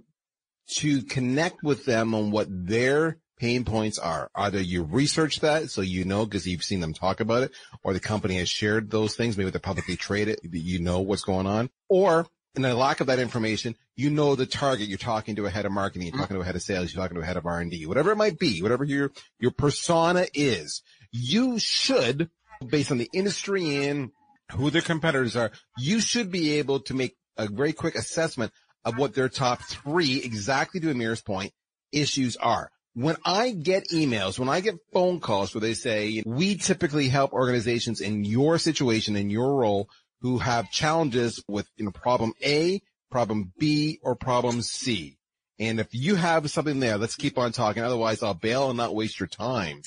to 0.68 1.02
connect 1.02 1.62
with 1.62 1.84
them 1.84 2.14
on 2.14 2.30
what 2.30 2.46
their 2.50 3.18
pain 3.38 3.64
points 3.64 3.98
are. 3.98 4.30
Either 4.34 4.60
you 4.60 4.82
research 4.82 5.40
that 5.40 5.70
so 5.70 5.80
you 5.80 6.04
know 6.04 6.26
because 6.26 6.46
you've 6.46 6.62
seen 6.62 6.80
them 6.80 6.92
talk 6.92 7.20
about 7.20 7.42
it, 7.42 7.52
or 7.82 7.92
the 7.92 8.00
company 8.00 8.36
has 8.36 8.48
shared 8.48 8.90
those 8.90 9.16
things. 9.16 9.36
Maybe 9.36 9.50
they're 9.50 9.60
publicly 9.60 9.96
traded. 9.96 10.38
You 10.42 10.78
know 10.80 11.00
what's 11.00 11.22
going 11.22 11.46
on. 11.46 11.70
Or 11.88 12.26
in 12.54 12.62
the 12.62 12.74
lack 12.74 13.00
of 13.00 13.06
that 13.06 13.18
information, 13.18 13.76
you 13.96 14.10
know 14.10 14.34
the 14.34 14.46
target. 14.46 14.88
You're 14.88 14.98
talking 14.98 15.36
to 15.36 15.46
a 15.46 15.50
head 15.50 15.66
of 15.66 15.72
marketing, 15.72 16.06
you're 16.06 16.12
mm-hmm. 16.12 16.20
talking 16.22 16.36
to 16.36 16.42
a 16.42 16.44
head 16.44 16.56
of 16.56 16.62
sales, 16.62 16.92
you're 16.92 17.02
talking 17.02 17.16
to 17.16 17.22
a 17.22 17.26
head 17.26 17.36
of 17.36 17.46
R&D, 17.46 17.86
whatever 17.86 18.10
it 18.10 18.16
might 18.16 18.38
be, 18.38 18.62
whatever 18.62 18.84
your, 18.84 19.12
your 19.38 19.52
persona 19.52 20.26
is, 20.34 20.82
you 21.12 21.58
should, 21.58 22.30
based 22.66 22.90
on 22.90 22.98
the 22.98 23.10
industry 23.12 23.86
and 23.86 24.10
who 24.52 24.70
their 24.70 24.82
competitors 24.82 25.36
are, 25.36 25.52
you 25.78 26.00
should 26.00 26.30
be 26.30 26.58
able 26.58 26.80
to 26.80 26.94
make 26.94 27.16
a 27.36 27.46
very 27.48 27.72
quick 27.72 27.94
assessment 27.94 28.52
of 28.84 28.98
what 28.98 29.14
their 29.14 29.28
top 29.28 29.62
three, 29.62 30.20
exactly 30.22 30.80
to 30.80 30.90
Amir's 30.90 31.22
point, 31.22 31.52
issues 31.92 32.36
are. 32.36 32.70
When 32.94 33.16
I 33.24 33.52
get 33.52 33.88
emails, 33.90 34.38
when 34.38 34.48
I 34.48 34.60
get 34.60 34.74
phone 34.92 35.20
calls 35.20 35.54
where 35.54 35.60
they 35.60 35.74
say, 35.74 36.22
we 36.26 36.56
typically 36.56 37.08
help 37.08 37.32
organizations 37.32 38.00
in 38.00 38.24
your 38.24 38.58
situation, 38.58 39.14
in 39.14 39.30
your 39.30 39.54
role, 39.54 39.88
who 40.20 40.38
have 40.38 40.70
challenges 40.70 41.42
with, 41.48 41.68
you 41.76 41.84
know, 41.84 41.90
problem 41.90 42.32
A, 42.44 42.82
problem 43.10 43.52
B, 43.58 43.98
or 44.02 44.14
problem 44.14 44.62
C. 44.62 45.18
And 45.58 45.78
if 45.80 45.88
you 45.92 46.14
have 46.14 46.50
something 46.50 46.80
there, 46.80 46.96
let's 46.96 47.16
keep 47.16 47.36
on 47.36 47.52
talking. 47.52 47.82
Otherwise 47.82 48.22
I'll 48.22 48.34
bail 48.34 48.68
and 48.68 48.76
not 48.76 48.94
waste 48.94 49.20
your 49.20 49.26
time. 49.26 49.82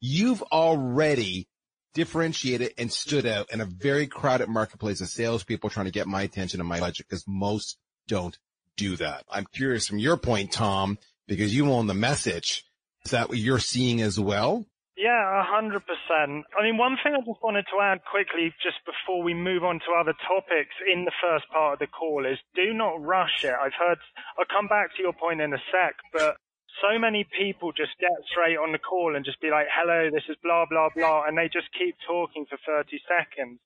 You've 0.00 0.42
already 0.52 1.48
differentiated 1.94 2.74
and 2.76 2.92
stood 2.92 3.26
out 3.26 3.50
in 3.52 3.60
a 3.60 3.64
very 3.64 4.06
crowded 4.06 4.48
marketplace 4.48 5.00
of 5.00 5.08
salespeople 5.08 5.70
trying 5.70 5.86
to 5.86 5.92
get 5.92 6.06
my 6.06 6.22
attention 6.22 6.60
and 6.60 6.68
my 6.68 6.78
budget 6.78 7.06
because 7.08 7.24
most 7.26 7.78
don't 8.06 8.38
do 8.76 8.96
that. 8.96 9.24
I'm 9.30 9.46
curious 9.52 9.88
from 9.88 9.98
your 9.98 10.16
point, 10.16 10.52
Tom, 10.52 10.98
because 11.26 11.54
you 11.54 11.70
own 11.72 11.86
the 11.86 11.94
message. 11.94 12.64
Is 13.04 13.12
that 13.12 13.28
what 13.28 13.38
you're 13.38 13.58
seeing 13.58 14.02
as 14.02 14.20
well? 14.20 14.66
Yeah, 14.96 15.40
a 15.40 15.44
hundred 15.44 15.84
percent. 15.84 16.48
I 16.56 16.64
mean, 16.64 16.78
one 16.78 16.96
thing 17.04 17.12
I 17.12 17.20
just 17.20 17.44
wanted 17.44 17.66
to 17.68 17.80
add 17.84 18.00
quickly, 18.08 18.48
just 18.64 18.80
before 18.88 19.22
we 19.22 19.34
move 19.34 19.62
on 19.62 19.78
to 19.84 19.92
other 19.92 20.16
topics 20.26 20.72
in 20.88 21.04
the 21.04 21.12
first 21.20 21.44
part 21.52 21.74
of 21.74 21.78
the 21.80 21.86
call, 21.86 22.24
is 22.24 22.38
do 22.54 22.72
not 22.72 22.96
rush 23.04 23.44
it. 23.44 23.52
I've 23.52 23.76
heard. 23.76 23.98
I'll 24.38 24.48
come 24.48 24.68
back 24.68 24.96
to 24.96 25.02
your 25.02 25.12
point 25.12 25.42
in 25.42 25.52
a 25.52 25.60
sec, 25.70 25.96
but 26.12 26.36
so 26.80 26.98
many 26.98 27.28
people 27.28 27.72
just 27.72 27.92
get 28.00 28.12
straight 28.32 28.56
on 28.56 28.72
the 28.72 28.78
call 28.78 29.16
and 29.16 29.24
just 29.24 29.40
be 29.40 29.50
like, 29.50 29.68
hello, 29.68 30.08
this 30.10 30.24
is 30.28 30.36
blah, 30.42 30.64
blah, 30.64 30.88
blah. 30.94 31.24
And 31.28 31.36
they 31.36 31.48
just 31.52 31.68
keep 31.76 31.96
talking 32.06 32.46
for 32.48 32.56
30 32.64 32.96
seconds. 33.04 33.60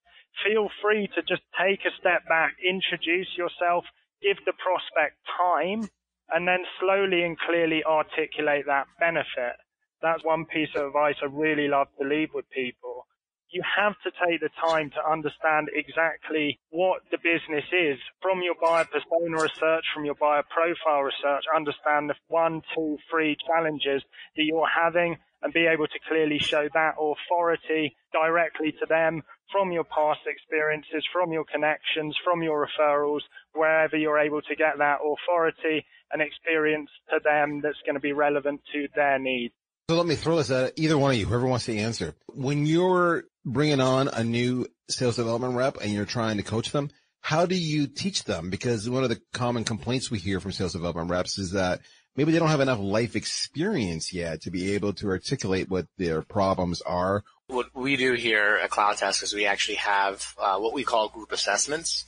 Feel 0.47 0.69
free 0.83 1.09
to 1.15 1.23
just 1.23 1.43
take 1.59 1.87
a 1.87 1.95
step 1.99 2.27
back, 2.29 2.55
introduce 2.63 3.31
yourself, 3.37 3.85
give 4.23 4.39
the 4.47 4.55
prospect 4.59 5.19
time, 5.39 5.89
and 6.31 6.47
then 6.47 6.63
slowly 6.79 7.23
and 7.23 7.39
clearly 7.39 7.83
articulate 7.85 8.67
that 8.67 8.87
benefit. 8.99 9.59
That's 10.03 10.25
one 10.25 10.47
piece 10.47 10.71
of 10.75 10.87
advice 10.87 11.17
I 11.23 11.27
really 11.27 11.69
love 11.69 11.89
to 12.01 12.09
leave 12.09 12.31
with 12.35 12.49
people 12.51 13.07
you 13.53 13.63
have 13.77 13.95
to 14.05 14.11
take 14.27 14.41
the 14.41 14.51
time 14.65 14.91
to 14.91 15.11
understand 15.11 15.69
exactly 15.75 16.61
what 16.71 17.03
the 17.11 17.19
business 17.19 17.65
is 17.73 17.99
from 18.23 18.43
your 18.43 18.55
buyer 18.63 18.85
persona 18.85 19.43
research, 19.43 19.85
from 19.93 20.05
your 20.05 20.15
buyer 20.15 20.45
profile 20.49 21.03
research, 21.03 21.45
understand 21.55 22.09
the 22.09 22.15
one, 22.29 22.63
two, 22.75 22.97
three 23.11 23.37
challenges 23.47 24.03
that 24.37 24.45
you're 24.45 24.69
having 24.69 25.17
and 25.43 25.53
be 25.53 25.67
able 25.67 25.87
to 25.87 25.99
clearly 26.07 26.39
show 26.39 26.69
that 26.75 26.95
authority 27.01 27.97
directly 28.13 28.73
to 28.73 28.87
them 28.89 29.23
from 29.51 29.73
your 29.73 29.85
past 29.85 30.21
experiences, 30.27 31.05
from 31.13 31.33
your 31.33 31.45
connections, 31.45 32.17
from 32.23 32.43
your 32.43 32.69
referrals, 32.69 33.23
wherever 33.55 33.97
you're 33.97 34.19
able 34.19 34.43
to 34.43 34.55
get 34.55 34.79
that 34.79 34.99
authority 35.03 35.85
and 36.13 36.23
experience 36.23 36.91
to 37.09 37.19
them 37.25 37.61
that's 37.63 37.81
going 37.85 37.95
to 37.95 38.01
be 38.01 38.13
relevant 38.13 38.61
to 38.73 38.87
their 38.95 39.19
needs. 39.19 39.55
So 39.91 39.97
let 39.97 40.07
me 40.07 40.15
throw 40.15 40.37
this 40.37 40.53
at 40.53 40.75
either 40.77 40.97
one 40.97 41.11
of 41.11 41.17
you, 41.17 41.27
whoever 41.27 41.49
wants 41.49 41.65
to 41.65 41.77
answer. 41.77 42.15
When 42.29 42.65
you're 42.65 43.25
bringing 43.45 43.81
on 43.81 44.07
a 44.07 44.23
new 44.23 44.69
sales 44.89 45.17
development 45.17 45.57
rep 45.57 45.79
and 45.83 45.91
you're 45.91 46.05
trying 46.05 46.37
to 46.37 46.45
coach 46.45 46.71
them, 46.71 46.91
how 47.23 47.45
do 47.45 47.57
you 47.57 47.89
teach 47.89 48.23
them? 48.23 48.51
Because 48.51 48.89
one 48.89 49.03
of 49.03 49.09
the 49.09 49.21
common 49.33 49.65
complaints 49.65 50.09
we 50.09 50.21
hear 50.21 50.39
from 50.39 50.53
sales 50.53 50.75
development 50.75 51.11
reps 51.11 51.39
is 51.39 51.51
that 51.51 51.81
maybe 52.15 52.31
they 52.31 52.39
don't 52.39 52.51
have 52.51 52.61
enough 52.61 52.79
life 52.79 53.17
experience 53.17 54.13
yet 54.13 54.43
to 54.43 54.53
be 54.53 54.75
able 54.75 54.93
to 54.93 55.09
articulate 55.09 55.69
what 55.69 55.87
their 55.99 56.23
problems 56.23 56.81
are. 56.83 57.25
What 57.49 57.75
we 57.75 57.97
do 57.97 58.13
here 58.13 58.61
at 58.63 58.71
Cloud 58.71 58.95
CloudTask 58.95 59.25
is 59.25 59.35
we 59.35 59.47
actually 59.47 59.79
have 59.79 60.25
uh, 60.41 60.59
what 60.61 60.73
we 60.73 60.85
call 60.85 61.09
group 61.09 61.33
assessments 61.33 62.05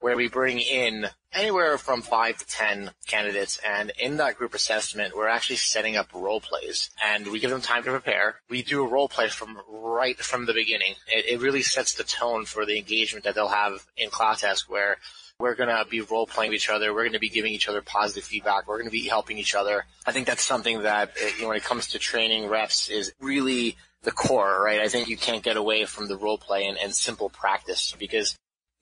where 0.00 0.16
we 0.16 0.28
bring 0.28 0.58
in 0.58 1.06
anywhere 1.32 1.78
from 1.78 2.02
five 2.02 2.36
to 2.38 2.46
ten 2.46 2.90
candidates 3.06 3.60
and 3.66 3.92
in 3.98 4.16
that 4.16 4.36
group 4.36 4.54
assessment 4.54 5.16
we're 5.16 5.28
actually 5.28 5.56
setting 5.56 5.96
up 5.96 6.08
role 6.14 6.40
plays 6.40 6.90
and 7.04 7.26
we 7.28 7.40
give 7.40 7.50
them 7.50 7.60
time 7.60 7.82
to 7.82 7.90
prepare 7.90 8.40
we 8.48 8.62
do 8.62 8.84
a 8.84 8.88
role 8.88 9.08
play 9.08 9.28
from 9.28 9.58
right 9.68 10.18
from 10.18 10.46
the 10.46 10.54
beginning 10.54 10.94
it, 11.08 11.26
it 11.26 11.40
really 11.40 11.62
sets 11.62 11.94
the 11.94 12.04
tone 12.04 12.44
for 12.44 12.64
the 12.64 12.76
engagement 12.76 13.24
that 13.24 13.34
they'll 13.34 13.48
have 13.48 13.86
in 13.96 14.08
CloudTask 14.08 14.68
where 14.68 14.96
we're 15.38 15.54
going 15.54 15.68
to 15.68 15.84
be 15.88 16.00
role 16.00 16.26
playing 16.26 16.54
each 16.54 16.70
other. 16.70 16.94
We're 16.94 17.02
going 17.02 17.12
to 17.12 17.18
be 17.18 17.28
giving 17.28 17.52
each 17.52 17.68
other 17.68 17.82
positive 17.82 18.24
feedback. 18.24 18.66
We're 18.66 18.76
going 18.78 18.86
to 18.86 18.90
be 18.90 19.06
helping 19.06 19.38
each 19.38 19.54
other. 19.54 19.84
I 20.06 20.12
think 20.12 20.26
that's 20.26 20.42
something 20.42 20.82
that, 20.82 21.12
eh, 21.20 21.30
you 21.36 21.42
know, 21.42 21.48
when 21.48 21.56
it 21.56 21.64
comes 21.64 21.88
to 21.88 21.98
training 21.98 22.48
reps 22.48 22.88
is 22.88 23.12
really 23.20 23.76
the 24.02 24.12
core, 24.12 24.62
right? 24.64 24.80
I 24.80 24.88
think 24.88 25.08
you 25.08 25.16
can't 25.16 25.42
get 25.42 25.56
away 25.56 25.84
from 25.84 26.08
the 26.08 26.16
role 26.16 26.38
play 26.38 26.64
and, 26.64 26.78
and 26.78 26.94
simple 26.94 27.28
practice 27.28 27.94
because 27.98 28.36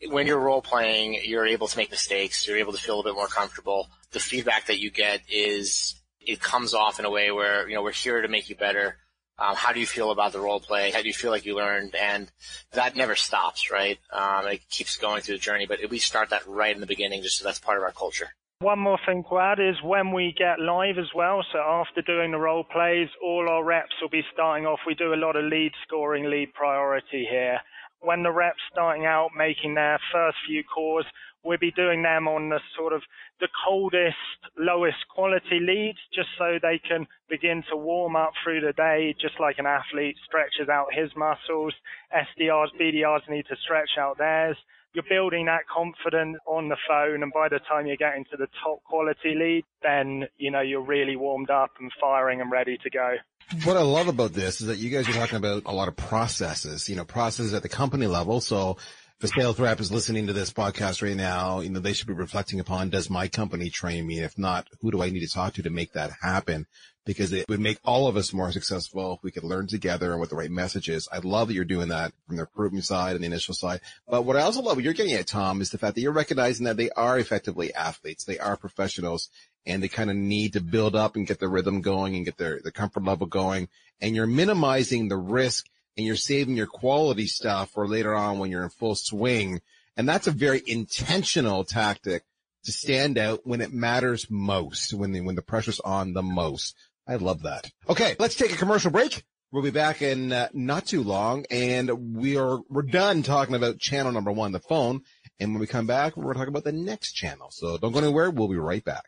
when 0.08 0.26
you're 0.26 0.38
role 0.38 0.62
playing, 0.62 1.20
you're 1.24 1.46
able 1.46 1.68
to 1.68 1.76
make 1.76 1.90
mistakes. 1.90 2.46
You're 2.46 2.58
able 2.58 2.72
to 2.72 2.78
feel 2.78 3.00
a 3.00 3.04
bit 3.04 3.14
more 3.14 3.26
comfortable. 3.26 3.88
The 4.12 4.20
feedback 4.20 4.66
that 4.66 4.78
you 4.78 4.90
get 4.90 5.22
is 5.28 6.00
it 6.20 6.40
comes 6.40 6.74
off 6.74 6.98
in 6.98 7.04
a 7.04 7.10
way 7.10 7.30
where 7.30 7.68
you 7.68 7.74
know 7.74 7.82
we're 7.82 7.92
here 7.92 8.20
to 8.20 8.28
make 8.28 8.48
you 8.48 8.56
better. 8.56 8.96
Um, 9.36 9.56
how 9.56 9.72
do 9.72 9.80
you 9.80 9.86
feel 9.86 10.12
about 10.12 10.32
the 10.32 10.40
role 10.40 10.60
play? 10.60 10.92
How 10.92 11.02
do 11.02 11.08
you 11.08 11.14
feel 11.14 11.32
like 11.32 11.44
you 11.44 11.56
learned? 11.56 11.96
And 11.96 12.30
that 12.72 12.94
never 12.94 13.16
stops, 13.16 13.68
right? 13.68 13.98
Um, 14.12 14.46
it 14.46 14.68
keeps 14.70 14.96
going 14.96 15.22
through 15.22 15.36
the 15.36 15.40
journey, 15.40 15.66
but 15.66 15.80
we 15.90 15.98
start 15.98 16.30
that 16.30 16.46
right 16.46 16.72
in 16.72 16.80
the 16.80 16.86
beginning, 16.86 17.22
just 17.22 17.38
so 17.38 17.44
that's 17.44 17.58
part 17.58 17.76
of 17.76 17.82
our 17.82 17.90
culture. 17.90 18.28
One 18.60 18.78
more 18.78 18.98
thing 19.04 19.24
to 19.28 19.38
add 19.38 19.58
is 19.58 19.74
when 19.82 20.12
we 20.12 20.32
get 20.38 20.60
live 20.60 20.98
as 20.98 21.12
well, 21.16 21.44
so 21.52 21.58
after 21.58 22.00
doing 22.02 22.30
the 22.30 22.38
role 22.38 22.62
plays, 22.62 23.08
all 23.20 23.48
our 23.50 23.64
reps 23.64 23.90
will 24.00 24.08
be 24.08 24.22
starting 24.32 24.66
off. 24.66 24.78
We 24.86 24.94
do 24.94 25.12
a 25.12 25.16
lot 25.16 25.34
of 25.34 25.44
lead 25.46 25.72
scoring, 25.84 26.30
lead 26.30 26.54
priority 26.54 27.26
here 27.28 27.58
when 28.04 28.22
the 28.22 28.30
reps 28.30 28.60
starting 28.70 29.06
out 29.06 29.30
making 29.36 29.74
their 29.74 29.98
first 30.12 30.36
few 30.46 30.62
calls, 30.62 31.04
we'll 31.42 31.58
be 31.58 31.72
doing 31.72 32.02
them 32.02 32.26
on 32.28 32.48
the 32.48 32.60
sort 32.76 32.92
of 32.92 33.02
the 33.40 33.48
coldest, 33.66 34.16
lowest 34.58 34.96
quality 35.14 35.60
leads 35.60 35.98
just 36.14 36.28
so 36.38 36.58
they 36.60 36.80
can 36.86 37.06
begin 37.28 37.62
to 37.70 37.76
warm 37.76 38.16
up 38.16 38.32
through 38.42 38.60
the 38.60 38.72
day, 38.72 39.14
just 39.20 39.34
like 39.40 39.58
an 39.58 39.66
athlete 39.66 40.16
stretches 40.24 40.68
out 40.68 40.86
his 40.92 41.10
muscles. 41.16 41.74
SDRs, 42.12 42.68
BDRs 42.80 43.28
need 43.28 43.46
to 43.48 43.56
stretch 43.64 43.90
out 43.98 44.18
theirs. 44.18 44.56
You're 44.94 45.04
building 45.08 45.46
that 45.46 45.66
confidence 45.66 46.38
on 46.46 46.68
the 46.68 46.76
phone 46.88 47.22
and 47.22 47.32
by 47.32 47.48
the 47.48 47.58
time 47.58 47.86
you 47.86 47.96
get 47.96 48.16
into 48.16 48.36
the 48.38 48.46
top 48.62 48.82
quality 48.84 49.34
lead, 49.34 49.64
then, 49.82 50.28
you 50.38 50.50
know, 50.50 50.60
you're 50.60 50.80
really 50.80 51.16
warmed 51.16 51.50
up 51.50 51.72
and 51.80 51.90
firing 52.00 52.40
and 52.40 52.50
ready 52.50 52.78
to 52.78 52.90
go. 52.90 53.16
What 53.64 53.76
I 53.76 53.82
love 53.82 54.08
about 54.08 54.32
this 54.32 54.60
is 54.60 54.68
that 54.68 54.78
you 54.78 54.90
guys 54.90 55.08
are 55.08 55.12
talking 55.12 55.36
about 55.36 55.64
a 55.66 55.72
lot 55.72 55.88
of 55.88 55.96
processes, 55.96 56.88
you 56.88 56.96
know, 56.96 57.04
processes 57.04 57.52
at 57.54 57.62
the 57.62 57.68
company 57.68 58.06
level. 58.06 58.40
So 58.40 58.78
if 59.24 59.30
sales 59.30 59.58
rep 59.58 59.80
is 59.80 59.90
listening 59.90 60.26
to 60.26 60.34
this 60.34 60.52
podcast 60.52 61.02
right 61.02 61.16
now, 61.16 61.60
you 61.60 61.70
know, 61.70 61.80
they 61.80 61.94
should 61.94 62.06
be 62.06 62.12
reflecting 62.12 62.60
upon, 62.60 62.90
does 62.90 63.08
my 63.08 63.26
company 63.26 63.70
train 63.70 64.06
me? 64.06 64.16
And 64.16 64.26
If 64.26 64.36
not, 64.36 64.68
who 64.82 64.90
do 64.90 65.02
I 65.02 65.08
need 65.08 65.20
to 65.20 65.32
talk 65.32 65.54
to 65.54 65.62
to 65.62 65.70
make 65.70 65.94
that 65.94 66.10
happen? 66.20 66.66
Because 67.06 67.32
it 67.32 67.48
would 67.48 67.60
make 67.60 67.78
all 67.86 68.06
of 68.06 68.18
us 68.18 68.34
more 68.34 68.52
successful 68.52 69.14
if 69.14 69.22
we 69.22 69.30
could 69.30 69.44
learn 69.44 69.66
together 69.66 70.10
and 70.10 70.20
what 70.20 70.28
the 70.28 70.36
right 70.36 70.50
message 70.50 70.90
is. 70.90 71.08
I 71.10 71.18
love 71.18 71.48
that 71.48 71.54
you're 71.54 71.64
doing 71.64 71.88
that 71.88 72.12
from 72.26 72.36
the 72.36 72.42
recruitment 72.42 72.84
side 72.84 73.14
and 73.14 73.22
the 73.22 73.26
initial 73.26 73.54
side. 73.54 73.80
But 74.06 74.26
what 74.26 74.36
I 74.36 74.42
also 74.42 74.60
love 74.60 74.76
what 74.76 74.84
you're 74.84 74.92
getting 74.92 75.14
at, 75.14 75.26
Tom, 75.26 75.62
is 75.62 75.70
the 75.70 75.78
fact 75.78 75.94
that 75.94 76.02
you're 76.02 76.12
recognizing 76.12 76.66
that 76.66 76.76
they 76.76 76.90
are 76.90 77.18
effectively 77.18 77.72
athletes. 77.72 78.24
They 78.24 78.38
are 78.38 78.58
professionals 78.58 79.30
and 79.64 79.82
they 79.82 79.88
kind 79.88 80.10
of 80.10 80.16
need 80.16 80.52
to 80.52 80.60
build 80.60 80.94
up 80.94 81.16
and 81.16 81.26
get 81.26 81.40
the 81.40 81.48
rhythm 81.48 81.80
going 81.80 82.14
and 82.14 82.26
get 82.26 82.36
their, 82.36 82.60
the 82.62 82.72
comfort 82.72 83.04
level 83.04 83.26
going. 83.26 83.68
And 84.02 84.14
you're 84.14 84.26
minimizing 84.26 85.08
the 85.08 85.16
risk 85.16 85.66
and 85.96 86.06
you're 86.06 86.16
saving 86.16 86.56
your 86.56 86.66
quality 86.66 87.26
stuff 87.26 87.70
for 87.70 87.86
later 87.86 88.14
on 88.14 88.38
when 88.38 88.50
you're 88.50 88.64
in 88.64 88.70
full 88.70 88.94
swing. 88.94 89.60
And 89.96 90.08
that's 90.08 90.26
a 90.26 90.32
very 90.32 90.62
intentional 90.66 91.64
tactic 91.64 92.24
to 92.64 92.72
stand 92.72 93.18
out 93.18 93.40
when 93.44 93.60
it 93.60 93.72
matters 93.72 94.26
most, 94.30 94.92
when 94.92 95.12
the, 95.12 95.20
when 95.20 95.36
the 95.36 95.42
pressure's 95.42 95.80
on 95.80 96.12
the 96.12 96.22
most. 96.22 96.74
I 97.06 97.16
love 97.16 97.42
that. 97.42 97.70
Okay, 97.88 98.16
let's 98.18 98.34
take 98.34 98.52
a 98.52 98.56
commercial 98.56 98.90
break. 98.90 99.24
We'll 99.52 99.62
be 99.62 99.70
back 99.70 100.02
in 100.02 100.32
uh, 100.32 100.48
not 100.52 100.86
too 100.86 101.04
long 101.04 101.44
and 101.48 102.16
we 102.16 102.36
are, 102.36 102.58
we're 102.68 102.82
done 102.82 103.22
talking 103.22 103.54
about 103.54 103.78
channel 103.78 104.10
number 104.10 104.32
one, 104.32 104.50
the 104.50 104.58
phone. 104.58 105.02
And 105.38 105.52
when 105.52 105.60
we 105.60 105.66
come 105.66 105.86
back, 105.86 106.16
we're 106.16 106.24
going 106.24 106.34
to 106.34 106.40
talk 106.40 106.48
about 106.48 106.64
the 106.64 106.72
next 106.72 107.12
channel. 107.12 107.48
So 107.50 107.78
don't 107.78 107.92
go 107.92 108.00
anywhere. 108.00 108.30
We'll 108.30 108.48
be 108.48 108.56
right 108.56 108.84
back. 108.84 109.04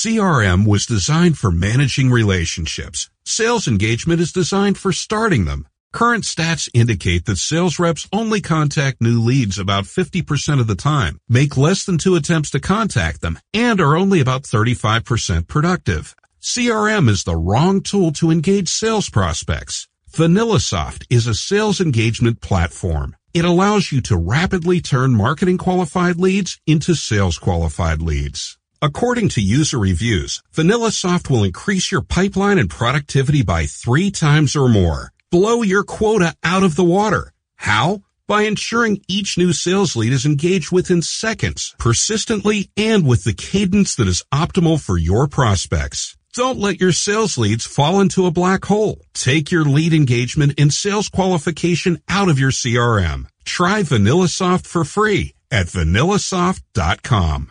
CRM 0.00 0.64
was 0.64 0.86
designed 0.86 1.36
for 1.38 1.50
managing 1.50 2.08
relationships. 2.08 3.10
Sales 3.24 3.66
engagement 3.66 4.20
is 4.20 4.30
designed 4.30 4.78
for 4.78 4.92
starting 4.92 5.44
them. 5.44 5.66
Current 5.92 6.22
stats 6.22 6.68
indicate 6.72 7.24
that 7.24 7.38
sales 7.38 7.80
reps 7.80 8.06
only 8.12 8.40
contact 8.40 9.00
new 9.00 9.20
leads 9.20 9.58
about 9.58 9.86
50% 9.86 10.60
of 10.60 10.68
the 10.68 10.76
time, 10.76 11.18
make 11.28 11.56
less 11.56 11.84
than 11.84 11.98
two 11.98 12.14
attempts 12.14 12.50
to 12.50 12.60
contact 12.60 13.22
them, 13.22 13.40
and 13.52 13.80
are 13.80 13.96
only 13.96 14.20
about 14.20 14.44
35% 14.44 15.48
productive. 15.48 16.14
CRM 16.40 17.08
is 17.08 17.24
the 17.24 17.36
wrong 17.36 17.80
tool 17.80 18.12
to 18.12 18.30
engage 18.30 18.68
sales 18.68 19.10
prospects. 19.10 19.88
VanillaSoft 20.12 21.06
is 21.10 21.26
a 21.26 21.34
sales 21.34 21.80
engagement 21.80 22.40
platform. 22.40 23.16
It 23.34 23.44
allows 23.44 23.90
you 23.90 24.00
to 24.02 24.16
rapidly 24.16 24.80
turn 24.80 25.16
marketing 25.16 25.58
qualified 25.58 26.18
leads 26.20 26.60
into 26.68 26.94
sales 26.94 27.36
qualified 27.36 28.00
leads. 28.00 28.57
According 28.80 29.30
to 29.30 29.40
user 29.40 29.76
reviews, 29.76 30.40
VanillaSoft 30.54 31.28
will 31.28 31.42
increase 31.42 31.90
your 31.90 32.00
pipeline 32.00 32.58
and 32.58 32.70
productivity 32.70 33.42
by 33.42 33.66
three 33.66 34.12
times 34.12 34.54
or 34.54 34.68
more. 34.68 35.12
Blow 35.32 35.62
your 35.62 35.82
quota 35.82 36.34
out 36.44 36.62
of 36.62 36.76
the 36.76 36.84
water. 36.84 37.32
How? 37.56 38.02
By 38.28 38.42
ensuring 38.42 39.02
each 39.08 39.36
new 39.36 39.52
sales 39.52 39.96
lead 39.96 40.12
is 40.12 40.24
engaged 40.24 40.70
within 40.70 41.02
seconds, 41.02 41.74
persistently, 41.78 42.70
and 42.76 43.04
with 43.04 43.24
the 43.24 43.32
cadence 43.32 43.96
that 43.96 44.06
is 44.06 44.22
optimal 44.32 44.80
for 44.80 44.96
your 44.96 45.26
prospects. 45.26 46.16
Don't 46.34 46.60
let 46.60 46.80
your 46.80 46.92
sales 46.92 47.36
leads 47.36 47.66
fall 47.66 48.00
into 48.00 48.26
a 48.26 48.30
black 48.30 48.64
hole. 48.66 49.00
Take 49.12 49.50
your 49.50 49.64
lead 49.64 49.92
engagement 49.92 50.54
and 50.56 50.72
sales 50.72 51.08
qualification 51.08 52.00
out 52.08 52.28
of 52.28 52.38
your 52.38 52.52
CRM. 52.52 53.26
Try 53.44 53.82
VanillaSoft 53.82 54.68
for 54.68 54.84
free 54.84 55.34
at 55.50 55.66
vanillasoft.com. 55.66 57.50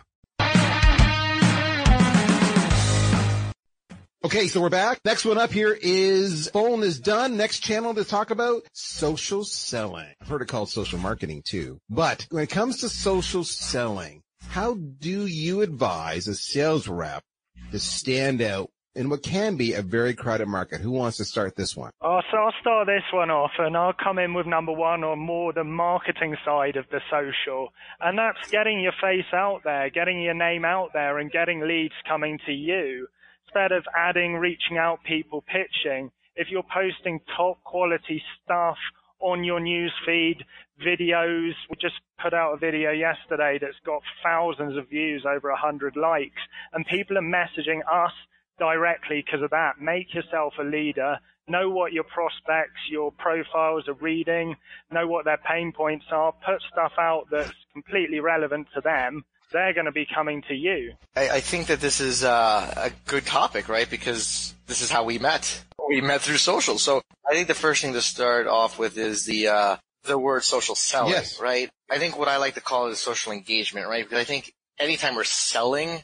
Okay, 4.24 4.48
so 4.48 4.60
we're 4.60 4.68
back. 4.68 4.98
Next 5.04 5.24
one 5.24 5.38
up 5.38 5.52
here 5.52 5.78
is 5.80 6.50
phone 6.52 6.82
is 6.82 6.98
done. 6.98 7.36
Next 7.36 7.60
channel 7.60 7.94
to 7.94 8.02
talk 8.02 8.32
about 8.32 8.62
social 8.72 9.44
selling. 9.44 10.12
I've 10.20 10.26
heard 10.26 10.42
it 10.42 10.48
called 10.48 10.70
social 10.70 10.98
marketing 10.98 11.42
too. 11.46 11.80
But 11.88 12.26
when 12.30 12.42
it 12.42 12.50
comes 12.50 12.80
to 12.80 12.88
social 12.88 13.44
selling, 13.44 14.22
how 14.48 14.74
do 14.74 15.26
you 15.26 15.60
advise 15.60 16.26
a 16.26 16.34
sales 16.34 16.88
rep 16.88 17.22
to 17.70 17.78
stand 17.78 18.42
out 18.42 18.70
in 18.96 19.08
what 19.08 19.22
can 19.22 19.54
be 19.56 19.74
a 19.74 19.82
very 19.82 20.14
crowded 20.14 20.48
market. 20.48 20.80
Who 20.80 20.90
wants 20.90 21.18
to 21.18 21.24
start 21.24 21.54
this 21.54 21.76
one? 21.76 21.92
Oh, 22.00 22.20
so 22.32 22.38
I'll 22.38 22.54
start 22.60 22.88
this 22.88 23.04
one 23.12 23.30
off 23.30 23.52
and 23.58 23.76
I'll 23.76 23.92
come 23.92 24.18
in 24.18 24.34
with 24.34 24.46
number 24.46 24.72
one 24.72 25.04
or 25.04 25.16
more 25.16 25.52
the 25.52 25.62
marketing 25.62 26.36
side 26.44 26.74
of 26.74 26.86
the 26.90 27.00
social. 27.08 27.68
And 28.00 28.18
that's 28.18 28.50
getting 28.50 28.80
your 28.80 28.94
face 29.00 29.32
out 29.32 29.60
there, 29.62 29.90
getting 29.90 30.20
your 30.20 30.34
name 30.34 30.64
out 30.64 30.88
there 30.92 31.18
and 31.18 31.30
getting 31.30 31.60
leads 31.60 31.94
coming 32.08 32.40
to 32.46 32.52
you. 32.52 33.06
Instead 33.48 33.72
of 33.72 33.84
adding, 33.96 34.34
reaching 34.34 34.76
out 34.76 35.02
people, 35.04 35.42
pitching, 35.42 36.10
if 36.36 36.48
you're 36.50 36.62
posting 36.62 37.18
top 37.34 37.62
quality 37.64 38.22
stuff 38.44 38.76
on 39.20 39.42
your 39.42 39.58
news 39.58 39.92
feed, 40.04 40.44
videos. 40.84 41.52
We 41.70 41.76
just 41.80 42.00
put 42.22 42.34
out 42.34 42.52
a 42.52 42.56
video 42.58 42.90
yesterday 42.90 43.58
that's 43.60 43.78
got 43.84 44.02
thousands 44.22 44.76
of 44.76 44.90
views, 44.90 45.24
over 45.26 45.48
a 45.48 45.56
hundred 45.56 45.96
likes, 45.96 46.42
and 46.72 46.86
people 46.86 47.16
are 47.16 47.22
messaging 47.22 47.80
us 47.90 48.12
directly 48.58 49.24
because 49.24 49.42
of 49.42 49.50
that. 49.50 49.80
Make 49.80 50.14
yourself 50.14 50.54
a 50.60 50.64
leader. 50.64 51.18
Know 51.48 51.70
what 51.70 51.92
your 51.92 52.04
prospects, 52.04 52.80
your 52.90 53.12
profiles 53.12 53.88
are 53.88 53.94
reading. 53.94 54.56
Know 54.92 55.08
what 55.08 55.24
their 55.24 55.38
pain 55.38 55.72
points 55.72 56.04
are. 56.12 56.32
Put 56.44 56.60
stuff 56.70 56.92
out 56.98 57.28
that's 57.30 57.52
completely 57.72 58.20
relevant 58.20 58.68
to 58.74 58.82
them. 58.82 59.24
They're 59.52 59.72
going 59.72 59.86
to 59.86 59.92
be 59.92 60.06
coming 60.12 60.42
to 60.48 60.54
you. 60.54 60.92
I, 61.16 61.28
I 61.30 61.40
think 61.40 61.68
that 61.68 61.80
this 61.80 62.00
is 62.00 62.22
uh, 62.24 62.72
a 62.76 62.90
good 63.08 63.24
topic, 63.26 63.68
right? 63.68 63.88
Because 63.88 64.54
this 64.66 64.82
is 64.82 64.90
how 64.90 65.04
we 65.04 65.18
met. 65.18 65.64
We 65.88 66.00
met 66.02 66.20
through 66.20 66.36
social. 66.36 66.78
So 66.78 67.00
I 67.28 67.32
think 67.34 67.48
the 67.48 67.54
first 67.54 67.82
thing 67.82 67.94
to 67.94 68.02
start 68.02 68.46
off 68.46 68.78
with 68.78 68.98
is 68.98 69.24
the 69.24 69.48
uh, 69.48 69.76
the 70.04 70.18
word 70.18 70.44
social 70.44 70.74
selling, 70.74 71.12
Yes. 71.12 71.40
right? 71.40 71.70
I 71.90 71.98
think 71.98 72.18
what 72.18 72.28
I 72.28 72.36
like 72.36 72.54
to 72.54 72.60
call 72.60 72.88
it 72.88 72.92
is 72.92 72.98
social 72.98 73.32
engagement, 73.32 73.88
right? 73.88 74.04
Because 74.04 74.18
I 74.20 74.24
think 74.24 74.52
anytime 74.78 75.14
we're 75.16 75.24
selling, 75.24 76.02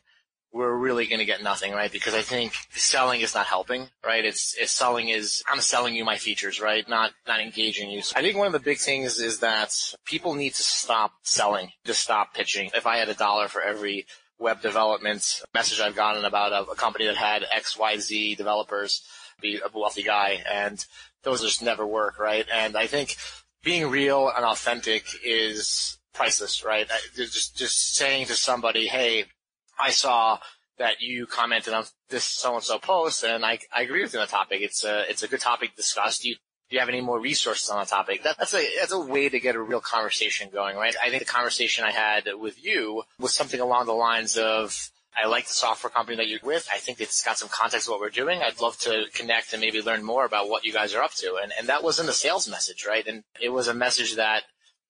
we're 0.54 0.72
really 0.72 1.06
going 1.06 1.18
to 1.18 1.24
get 1.24 1.42
nothing, 1.42 1.72
right? 1.72 1.90
Because 1.90 2.14
I 2.14 2.22
think 2.22 2.54
selling 2.70 3.20
is 3.22 3.34
not 3.34 3.46
helping, 3.46 3.88
right? 4.06 4.24
It's, 4.24 4.54
it's 4.56 4.70
selling 4.70 5.08
is, 5.08 5.42
I'm 5.50 5.60
selling 5.60 5.96
you 5.96 6.04
my 6.04 6.16
features, 6.16 6.60
right? 6.60 6.88
Not, 6.88 7.10
not 7.26 7.40
engaging 7.40 7.90
you. 7.90 8.02
So 8.02 8.14
I 8.16 8.22
think 8.22 8.38
one 8.38 8.46
of 8.46 8.52
the 8.52 8.60
big 8.60 8.78
things 8.78 9.18
is 9.18 9.40
that 9.40 9.74
people 10.04 10.34
need 10.34 10.54
to 10.54 10.62
stop 10.62 11.10
selling, 11.22 11.72
to 11.86 11.92
stop 11.92 12.34
pitching. 12.34 12.70
If 12.72 12.86
I 12.86 12.98
had 12.98 13.08
a 13.08 13.14
dollar 13.14 13.48
for 13.48 13.62
every 13.62 14.06
web 14.38 14.62
development 14.62 15.42
message 15.52 15.80
I've 15.80 15.96
gotten 15.96 16.24
about 16.24 16.52
a, 16.52 16.70
a 16.70 16.76
company 16.76 17.06
that 17.06 17.16
had 17.16 17.44
X, 17.52 17.76
Y, 17.76 17.98
Z 17.98 18.36
developers, 18.36 19.02
be 19.40 19.56
a 19.56 19.76
wealthy 19.76 20.04
guy, 20.04 20.44
and 20.48 20.84
those 21.24 21.42
just 21.42 21.62
never 21.62 21.84
work, 21.84 22.20
right? 22.20 22.46
And 22.52 22.76
I 22.76 22.86
think 22.86 23.16
being 23.64 23.90
real 23.90 24.30
and 24.34 24.44
authentic 24.44 25.04
is 25.24 25.98
priceless, 26.12 26.64
right? 26.64 26.88
Just, 27.16 27.56
just 27.56 27.96
saying 27.96 28.26
to 28.26 28.34
somebody, 28.34 28.86
hey, 28.86 29.24
I 29.78 29.90
saw 29.90 30.38
that 30.78 31.00
you 31.00 31.26
commented 31.26 31.72
on 31.72 31.84
this 32.08 32.24
so-and-so 32.24 32.78
post 32.78 33.24
and 33.24 33.44
I, 33.44 33.58
I 33.74 33.82
agree 33.82 34.02
with 34.02 34.12
you 34.12 34.20
on 34.20 34.26
the 34.26 34.30
topic. 34.30 34.60
It's 34.60 34.84
a, 34.84 35.08
it's 35.08 35.22
a 35.22 35.28
good 35.28 35.40
topic 35.40 35.70
to 35.70 35.76
discuss. 35.76 36.18
Do 36.18 36.28
you, 36.28 36.34
do 36.34 36.76
you 36.76 36.80
have 36.80 36.88
any 36.88 37.00
more 37.00 37.20
resources 37.20 37.68
on 37.70 37.78
the 37.78 37.86
topic? 37.86 38.22
That, 38.24 38.36
that's 38.38 38.54
a, 38.54 38.66
that's 38.80 38.92
a 38.92 38.98
way 38.98 39.28
to 39.28 39.38
get 39.38 39.54
a 39.54 39.62
real 39.62 39.80
conversation 39.80 40.50
going, 40.52 40.76
right? 40.76 40.94
I 41.02 41.10
think 41.10 41.20
the 41.20 41.32
conversation 41.32 41.84
I 41.84 41.92
had 41.92 42.28
with 42.40 42.64
you 42.64 43.04
was 43.18 43.34
something 43.34 43.60
along 43.60 43.86
the 43.86 43.92
lines 43.92 44.36
of, 44.36 44.90
I 45.16 45.28
like 45.28 45.46
the 45.46 45.52
software 45.52 45.90
company 45.90 46.16
that 46.16 46.26
you're 46.26 46.40
with. 46.42 46.68
I 46.74 46.78
think 46.78 47.00
it's 47.00 47.22
got 47.24 47.38
some 47.38 47.48
context 47.48 47.86
of 47.86 47.92
what 47.92 48.00
we're 48.00 48.10
doing. 48.10 48.42
I'd 48.42 48.60
love 48.60 48.76
to 48.80 49.04
connect 49.14 49.52
and 49.52 49.60
maybe 49.60 49.80
learn 49.80 50.02
more 50.02 50.24
about 50.24 50.48
what 50.48 50.64
you 50.64 50.72
guys 50.72 50.92
are 50.92 51.04
up 51.04 51.14
to. 51.14 51.38
And, 51.40 51.52
and 51.56 51.68
that 51.68 51.84
wasn't 51.84 52.08
a 52.08 52.12
sales 52.12 52.48
message, 52.48 52.84
right? 52.84 53.06
And 53.06 53.22
it 53.40 53.50
was 53.50 53.68
a 53.68 53.74
message 53.74 54.16
that 54.16 54.42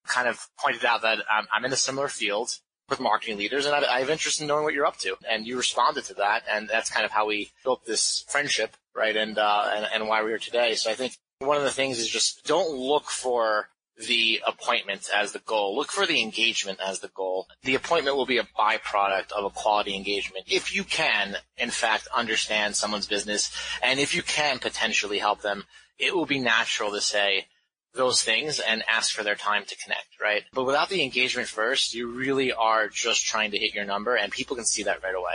kind 0.07 0.27
of 0.27 0.49
pointed 0.59 0.85
out 0.85 1.03
that 1.03 1.19
I'm, 1.31 1.47
I'm 1.55 1.65
in 1.67 1.75
a 1.75 1.77
similar 1.77 2.09
field 2.09 2.59
with 2.89 3.01
marketing 3.01 3.39
leaders 3.39 3.67
and 3.67 3.75
I, 3.75 3.97
I 3.97 4.01
have 4.01 4.11
interest 4.11 4.41
in 4.41 4.47
knowing 4.47 4.65
what 4.65 4.75
you're 4.75 4.87
up 4.87 4.99
to. 4.99 5.17
And 5.31 5.47
you 5.47 5.57
responded 5.57 6.05
to 6.05 6.15
that. 6.15 6.43
And 6.51 6.69
that's 6.69 6.91
kind 6.91 7.05
of 7.05 7.11
how 7.11 7.27
we 7.27 7.51
built 7.63 7.87
this 7.87 8.25
friendship, 8.29 8.77
right? 8.95 9.17
And, 9.17 9.39
uh, 9.39 9.71
and, 9.75 9.87
and 9.93 10.09
why 10.09 10.23
we're 10.23 10.31
here 10.31 10.39
today. 10.39 10.75
So 10.75 10.91
I 10.91 10.95
think 10.95 11.17
one 11.39 11.57
of 11.57 11.63
the 11.63 11.71
things 11.71 11.99
is 11.99 12.09
just 12.09 12.45
don't 12.45 12.77
look 12.77 13.05
for 13.05 13.69
the 14.09 14.41
appointment 14.47 15.09
as 15.15 15.33
the 15.33 15.39
goal. 15.39 15.77
Look 15.77 15.93
for 15.93 16.05
the 16.05 16.21
engagement 16.21 16.81
as 16.85 17.01
the 17.01 17.09
goal. 17.09 17.47
The 17.63 17.77
appointment 17.77 18.17
will 18.17 18.27
be 18.27 18.39
a 18.39 18.49
byproduct 18.59 19.33
of 19.33 19.45
a 19.45 19.51
quality 19.51 19.95
engagement. 19.95 20.47
If 20.49 20.75
you 20.75 20.85
can, 20.85 21.37
in 21.57 21.71
fact, 21.71 22.09
understand 22.15 22.75
someone's 22.75 23.07
business 23.07 23.57
and 23.83 24.01
if 24.01 24.15
you 24.15 24.23
can 24.23 24.59
potentially 24.59 25.19
help 25.19 25.43
them, 25.43 25.65
it 25.99 26.15
will 26.15 26.27
be 26.27 26.41
natural 26.41 26.91
to 26.91 27.01
say 27.01 27.47
those 27.95 28.23
things 28.23 28.61
and 28.61 28.83
ask 28.91 29.15
for 29.15 29.23
their 29.23 29.35
time 29.35 29.65
to 29.65 29.77
connect, 29.77 30.07
right? 30.21 30.43
But 30.53 30.65
without 30.65 30.89
the 30.89 31.03
engagement 31.03 31.49
first, 31.49 31.95
you 31.95 32.09
really 32.09 32.53
are 32.53 32.89
just 32.89 33.25
trying 33.25 33.53
to 33.53 33.59
hit 33.59 33.75
your 33.75 33.85
number 33.85 34.17
and 34.17 34.33
people 34.33 34.57
can 34.57 34.67
see 34.67 34.83
that 34.85 35.03
right 35.03 35.15
away. 35.15 35.35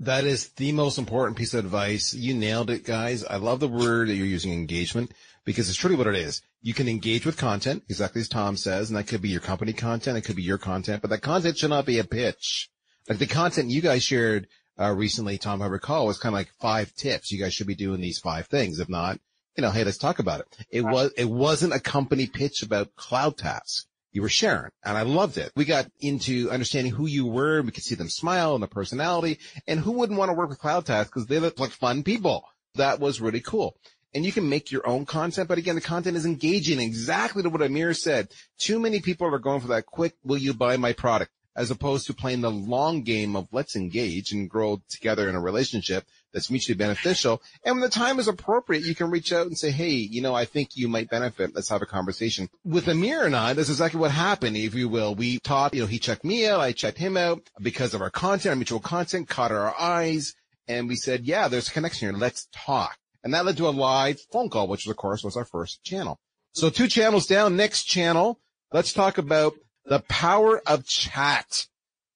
That 0.00 0.24
is 0.24 0.50
the 0.50 0.70
most 0.72 0.98
important 0.98 1.36
piece 1.36 1.54
of 1.54 1.64
advice. 1.64 2.14
You 2.14 2.32
nailed 2.32 2.70
it, 2.70 2.84
guys. 2.84 3.24
I 3.24 3.36
love 3.36 3.58
the 3.58 3.66
word 3.66 4.08
that 4.08 4.14
you're 4.14 4.26
using, 4.26 4.52
engagement, 4.52 5.12
because 5.44 5.68
it's 5.68 5.78
truly 5.78 5.96
what 5.96 6.06
it 6.06 6.14
is. 6.14 6.40
You 6.62 6.72
can 6.72 6.88
engage 6.88 7.26
with 7.26 7.36
content, 7.36 7.82
exactly 7.88 8.20
as 8.20 8.28
Tom 8.28 8.56
says, 8.56 8.90
and 8.90 8.96
that 8.96 9.08
could 9.08 9.22
be 9.22 9.28
your 9.28 9.40
company 9.40 9.72
content, 9.72 10.16
it 10.16 10.20
could 10.22 10.36
be 10.36 10.42
your 10.42 10.58
content, 10.58 11.02
but 11.02 11.10
that 11.10 11.22
content 11.22 11.58
should 11.58 11.70
not 11.70 11.86
be 11.86 11.98
a 11.98 12.04
pitch. 12.04 12.70
Like 13.08 13.18
the 13.18 13.26
content 13.26 13.70
you 13.70 13.80
guys 13.80 14.04
shared 14.04 14.46
uh, 14.78 14.92
recently, 14.92 15.36
Tom, 15.36 15.62
I 15.62 15.66
recall, 15.66 16.06
was 16.06 16.18
kind 16.18 16.32
of 16.32 16.38
like 16.38 16.52
five 16.60 16.94
tips. 16.94 17.32
You 17.32 17.40
guys 17.40 17.52
should 17.52 17.66
be 17.66 17.74
doing 17.74 18.00
these 18.00 18.20
five 18.20 18.46
things. 18.46 18.78
If 18.78 18.88
not, 18.88 19.18
you 19.58 19.62
know, 19.62 19.72
hey, 19.72 19.82
let's 19.82 19.98
talk 19.98 20.20
about 20.20 20.38
it. 20.38 20.56
It 20.70 20.82
was, 20.82 21.10
it 21.16 21.28
wasn't 21.28 21.74
a 21.74 21.80
company 21.80 22.28
pitch 22.28 22.62
about 22.62 22.94
cloud 22.94 23.36
tasks. 23.36 23.86
You 24.12 24.22
were 24.22 24.28
sharing 24.28 24.70
and 24.84 24.96
I 24.96 25.02
loved 25.02 25.36
it. 25.36 25.50
We 25.56 25.64
got 25.64 25.90
into 25.98 26.48
understanding 26.48 26.92
who 26.92 27.06
you 27.06 27.26
were. 27.26 27.60
We 27.62 27.72
could 27.72 27.82
see 27.82 27.96
them 27.96 28.08
smile 28.08 28.54
and 28.54 28.62
the 28.62 28.68
personality 28.68 29.40
and 29.66 29.80
who 29.80 29.90
wouldn't 29.90 30.18
want 30.18 30.28
to 30.28 30.34
work 30.34 30.48
with 30.48 30.60
cloud 30.60 30.86
tasks 30.86 31.10
because 31.10 31.26
they 31.26 31.40
look 31.40 31.58
like 31.58 31.72
fun 31.72 32.04
people. 32.04 32.44
That 32.76 33.00
was 33.00 33.20
really 33.20 33.40
cool. 33.40 33.76
And 34.14 34.24
you 34.24 34.30
can 34.30 34.48
make 34.48 34.70
your 34.70 34.88
own 34.88 35.04
content, 35.06 35.48
but 35.48 35.58
again, 35.58 35.74
the 35.74 35.80
content 35.80 36.16
is 36.16 36.24
engaging 36.24 36.78
exactly 36.78 37.42
to 37.42 37.50
what 37.50 37.60
Amir 37.60 37.94
said. 37.94 38.28
Too 38.58 38.78
many 38.78 39.00
people 39.00 39.26
are 39.26 39.40
going 39.40 39.60
for 39.60 39.68
that 39.68 39.86
quick, 39.86 40.14
will 40.22 40.38
you 40.38 40.54
buy 40.54 40.76
my 40.76 40.92
product? 40.92 41.32
As 41.58 41.72
opposed 41.72 42.06
to 42.06 42.14
playing 42.14 42.40
the 42.40 42.52
long 42.52 43.02
game 43.02 43.34
of 43.34 43.48
let's 43.50 43.74
engage 43.74 44.30
and 44.30 44.48
grow 44.48 44.80
together 44.88 45.28
in 45.28 45.34
a 45.34 45.40
relationship 45.40 46.04
that's 46.32 46.50
mutually 46.50 46.76
beneficial. 46.76 47.42
And 47.64 47.74
when 47.74 47.82
the 47.82 47.88
time 47.88 48.20
is 48.20 48.28
appropriate, 48.28 48.84
you 48.84 48.94
can 48.94 49.10
reach 49.10 49.32
out 49.32 49.48
and 49.48 49.58
say, 49.58 49.72
Hey, 49.72 49.90
you 49.90 50.22
know, 50.22 50.36
I 50.36 50.44
think 50.44 50.76
you 50.76 50.86
might 50.86 51.10
benefit. 51.10 51.56
Let's 51.56 51.68
have 51.70 51.82
a 51.82 51.86
conversation. 51.86 52.48
With 52.64 52.86
Amir 52.86 53.24
and 53.24 53.34
I, 53.34 53.54
that's 53.54 53.70
exactly 53.70 53.98
what 53.98 54.12
happened, 54.12 54.56
if 54.56 54.74
you 54.74 54.88
will. 54.88 55.16
We 55.16 55.40
talked, 55.40 55.74
you 55.74 55.80
know, 55.80 55.88
he 55.88 55.98
checked 55.98 56.24
me 56.24 56.46
out. 56.46 56.60
I 56.60 56.70
checked 56.70 56.98
him 56.98 57.16
out 57.16 57.42
because 57.60 57.92
of 57.92 58.02
our 58.02 58.10
content, 58.10 58.50
our 58.50 58.56
mutual 58.56 58.78
content 58.80 59.28
caught 59.28 59.50
our 59.50 59.74
eyes. 59.76 60.36
And 60.68 60.86
we 60.86 60.94
said, 60.94 61.24
yeah, 61.24 61.48
there's 61.48 61.68
a 61.68 61.72
connection 61.72 62.08
here. 62.08 62.16
Let's 62.16 62.46
talk. 62.52 62.98
And 63.24 63.34
that 63.34 63.44
led 63.44 63.56
to 63.56 63.68
a 63.68 63.70
live 63.70 64.20
phone 64.32 64.48
call, 64.48 64.68
which 64.68 64.86
of 64.86 64.96
course 64.96 65.24
was 65.24 65.36
our 65.36 65.44
first 65.44 65.82
channel. 65.82 66.20
So 66.52 66.70
two 66.70 66.86
channels 66.88 67.26
down. 67.26 67.56
Next 67.56 67.84
channel. 67.84 68.38
Let's 68.72 68.92
talk 68.92 69.18
about 69.18 69.54
the 69.88 70.00
power 70.00 70.60
of 70.66 70.86
chat. 70.86 71.66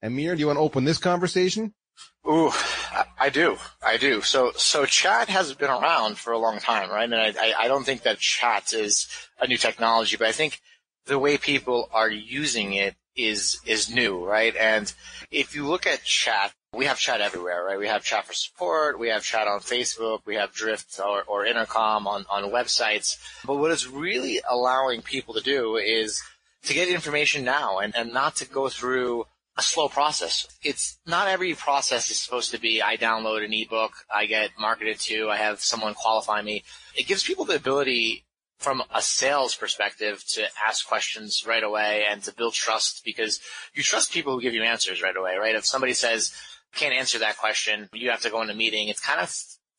Amir, 0.03 0.35
do 0.35 0.41
you 0.41 0.47
want 0.47 0.57
to 0.59 0.63
open 0.63 0.85
this 0.85 0.99
conversation? 0.99 1.75
Ooh, 2.29 2.51
I- 3.19 3.31
do. 3.31 3.57
I 3.83 3.97
do. 3.97 4.21
So, 4.21 4.53
so 4.57 4.85
chat 4.85 5.29
has 5.29 5.55
been 5.55 5.71
around 5.71 6.19
for 6.19 6.33
a 6.33 6.39
long 6.39 6.59
time, 6.59 6.91
right? 6.91 7.05
And 7.05 7.15
I, 7.15 7.35
I, 7.39 7.55
I 7.61 7.69
don't 7.69 7.85
think 7.85 8.03
that 8.03 8.19
chat 8.19 8.73
is 8.73 9.09
a 9.41 9.47
new 9.47 9.57
technology, 9.57 10.17
but 10.17 10.29
I 10.29 10.33
think 10.33 10.61
the 11.07 11.19
way 11.19 11.37
people 11.37 11.89
are 11.93 12.11
using 12.11 12.75
it 12.75 12.95
is, 13.17 13.59
is 13.67 13.93
new, 13.93 14.25
right? 14.25 14.55
And 14.57 14.93
if 15.31 15.55
you 15.55 15.67
look 15.67 15.87
at 15.87 16.05
chat, 16.05 16.53
we 16.75 16.87
have 16.87 16.99
chat 16.99 17.21
everywhere, 17.21 17.65
right? 17.65 17.79
We 17.79 17.89
have 17.89 18.05
chat 18.05 18.27
for 18.27 18.33
support. 18.35 18.99
We 18.99 19.09
have 19.09 19.23
chat 19.23 19.49
on 19.49 19.61
Facebook. 19.61 20.21
We 20.25 20.37
have 20.37 20.53
Drift 20.53 21.01
or, 21.05 21.23
or 21.25 21.45
Intercom 21.45 22.07
on, 22.07 22.25
on 22.31 22.45
websites. 22.51 23.19
But 23.45 23.57
what 23.57 23.71
it's 23.71 23.87
really 23.87 24.41
allowing 24.49 25.03
people 25.03 25.35
to 25.35 25.43
do 25.43 25.77
is 25.77 26.23
to 26.64 26.75
get 26.75 26.88
information 26.88 27.44
now 27.44 27.79
and, 27.79 27.94
and 27.96 28.12
not 28.12 28.37
to 28.37 28.44
go 28.44 28.68
through 28.68 29.27
a 29.57 29.62
slow 29.62 29.88
process. 29.88 30.46
It's 30.62 30.98
not 31.07 31.29
every 31.29 31.55
process 31.55 32.11
is 32.11 32.18
supposed 32.18 32.53
to 32.53 32.61
be 32.61 32.81
I 32.81 32.96
download 32.96 33.44
an 33.44 33.53
ebook, 33.53 33.92
I 34.14 34.27
get 34.27 34.51
marketed 34.59 34.98
to, 35.01 35.29
I 35.29 35.37
have 35.37 35.61
someone 35.61 35.94
qualify 35.94 36.40
me. 36.42 36.64
It 36.96 37.07
gives 37.07 37.22
people 37.22 37.44
the 37.44 37.57
ability 37.57 38.25
from 38.59 38.83
a 38.94 39.03
sales 39.03 39.57
perspective 39.57 40.25
to 40.29 40.44
ask 40.66 40.87
questions 40.87 41.44
right 41.46 41.64
away 41.64 42.07
and 42.09 42.22
to 42.22 42.33
build 42.33 42.55
trust 42.55 43.03
because 43.05 43.40
you 43.75 43.83
trust 43.83 44.12
people 44.12 44.33
who 44.33 44.40
give 44.40 44.55
you 44.55 44.62
answers 44.62 45.03
right 45.03 45.16
away, 45.16 45.37
right? 45.37 45.57
If 45.57 45.66
somebody 45.66 45.92
says, 45.92 46.33
can't 46.75 46.94
answer 46.94 47.18
that 47.18 47.37
question, 47.37 47.88
you 47.92 48.11
have 48.11 48.22
to 48.22 48.31
go 48.31 48.40
in 48.40 48.51
a 48.51 48.55
meeting, 48.55 48.88
it's 48.88 49.01
kind 49.01 49.20
of 49.20 49.35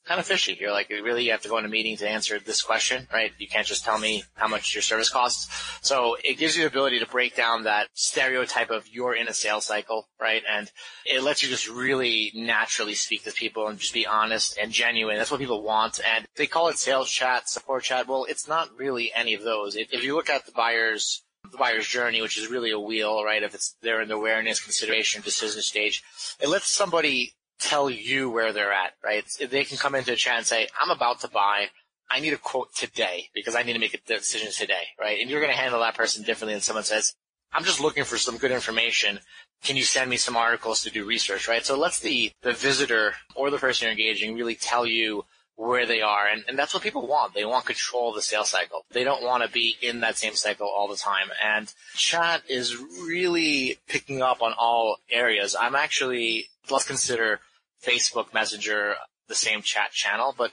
kind 0.05 0.19
of 0.19 0.25
fishy. 0.25 0.57
You're 0.59 0.71
like, 0.71 0.89
really, 0.89 1.25
you 1.25 1.31
have 1.31 1.41
to 1.41 1.49
go 1.49 1.57
in 1.57 1.65
a 1.65 1.69
meeting 1.69 1.97
to 1.97 2.09
answer 2.09 2.39
this 2.39 2.61
question, 2.61 3.07
right? 3.11 3.31
You 3.37 3.47
can't 3.47 3.65
just 3.65 3.85
tell 3.85 3.97
me 3.97 4.23
how 4.35 4.47
much 4.47 4.75
your 4.75 4.81
service 4.81 5.09
costs. 5.09 5.49
So 5.81 6.17
it 6.23 6.37
gives 6.37 6.55
you 6.55 6.63
the 6.63 6.67
ability 6.67 6.99
to 6.99 7.05
break 7.05 7.35
down 7.35 7.63
that 7.63 7.87
stereotype 7.93 8.69
of 8.69 8.87
you're 8.87 9.15
in 9.15 9.27
a 9.27 9.33
sales 9.33 9.65
cycle, 9.65 10.07
right? 10.19 10.43
And 10.49 10.71
it 11.05 11.23
lets 11.23 11.43
you 11.43 11.49
just 11.49 11.69
really 11.69 12.31
naturally 12.35 12.95
speak 12.95 13.23
to 13.23 13.31
people 13.31 13.67
and 13.67 13.79
just 13.79 13.93
be 13.93 14.05
honest 14.05 14.57
and 14.61 14.71
genuine. 14.71 15.17
That's 15.17 15.31
what 15.31 15.39
people 15.39 15.63
want. 15.63 15.99
And 16.15 16.25
they 16.35 16.47
call 16.47 16.67
it 16.69 16.77
sales 16.77 17.09
chat, 17.09 17.49
support 17.49 17.83
chat. 17.83 18.07
Well, 18.07 18.25
it's 18.27 18.47
not 18.47 18.69
really 18.77 19.11
any 19.13 19.33
of 19.33 19.43
those. 19.43 19.75
If, 19.75 19.93
if 19.93 20.03
you 20.03 20.15
look 20.15 20.29
at 20.29 20.45
the 20.45 20.51
buyer's 20.51 21.23
the 21.51 21.57
buyer's 21.57 21.87
journey, 21.87 22.21
which 22.21 22.37
is 22.37 22.49
really 22.49 22.71
a 22.71 22.79
wheel, 22.79 23.23
right? 23.23 23.43
If 23.43 23.53
it's 23.53 23.75
they're 23.81 24.01
in 24.01 24.07
the 24.07 24.15
awareness, 24.15 24.63
consideration, 24.63 25.21
decision 25.21 25.61
stage, 25.61 26.01
it 26.39 26.47
lets 26.47 26.69
somebody 26.69 27.35
tell 27.63 27.89
you 27.89 28.29
where 28.29 28.53
they're 28.53 28.73
at, 28.73 28.93
right? 29.03 29.25
They 29.49 29.63
can 29.63 29.77
come 29.77 29.95
into 29.95 30.13
a 30.13 30.15
chat 30.15 30.37
and 30.37 30.45
say, 30.45 30.67
I'm 30.79 30.91
about 30.91 31.21
to 31.21 31.27
buy. 31.27 31.67
I 32.09 32.19
need 32.19 32.33
a 32.33 32.37
quote 32.37 32.75
today 32.75 33.29
because 33.33 33.55
I 33.55 33.63
need 33.63 33.73
to 33.73 33.79
make 33.79 33.93
a 33.93 33.99
decision 34.05 34.51
today, 34.51 34.83
right? 34.99 35.19
And 35.19 35.29
you're 35.29 35.41
going 35.41 35.53
to 35.53 35.59
handle 35.59 35.79
that 35.79 35.95
person 35.95 36.23
differently 36.23 36.53
than 36.53 36.61
someone 36.61 36.83
says, 36.83 37.15
I'm 37.53 37.63
just 37.63 37.81
looking 37.81 38.03
for 38.03 38.17
some 38.17 38.37
good 38.37 38.51
information. 38.51 39.19
Can 39.63 39.77
you 39.77 39.83
send 39.83 40.09
me 40.09 40.17
some 40.17 40.35
articles 40.35 40.83
to 40.83 40.89
do 40.89 41.05
research, 41.05 41.47
right? 41.47 41.65
So 41.65 41.77
let's 41.77 41.99
the, 41.99 42.31
the 42.41 42.51
visitor 42.51 43.13
or 43.35 43.49
the 43.49 43.57
person 43.57 43.85
you're 43.85 43.91
engaging 43.91 44.35
really 44.35 44.55
tell 44.55 44.85
you 44.85 45.23
where 45.55 45.85
they 45.85 46.01
are. 46.01 46.27
And, 46.27 46.43
and 46.47 46.57
that's 46.57 46.73
what 46.73 46.83
people 46.83 47.07
want. 47.07 47.33
They 47.33 47.45
want 47.45 47.65
control 47.65 48.09
of 48.09 48.15
the 48.15 48.21
sales 48.21 48.49
cycle. 48.49 48.85
They 48.91 49.03
don't 49.03 49.23
want 49.23 49.43
to 49.43 49.49
be 49.49 49.77
in 49.81 50.01
that 50.01 50.17
same 50.17 50.33
cycle 50.33 50.67
all 50.67 50.87
the 50.87 50.97
time. 50.97 51.29
And 51.43 51.71
chat 51.95 52.41
is 52.49 52.75
really 52.75 53.77
picking 53.87 54.21
up 54.21 54.41
on 54.41 54.53
all 54.57 54.97
areas. 55.11 55.55
I'm 55.59 55.75
actually, 55.75 56.47
let's 56.69 56.87
consider 56.87 57.39
Facebook 57.85 58.33
Messenger 58.33 58.95
the 59.27 59.35
same 59.35 59.61
chat 59.61 59.91
channel, 59.91 60.33
but 60.37 60.51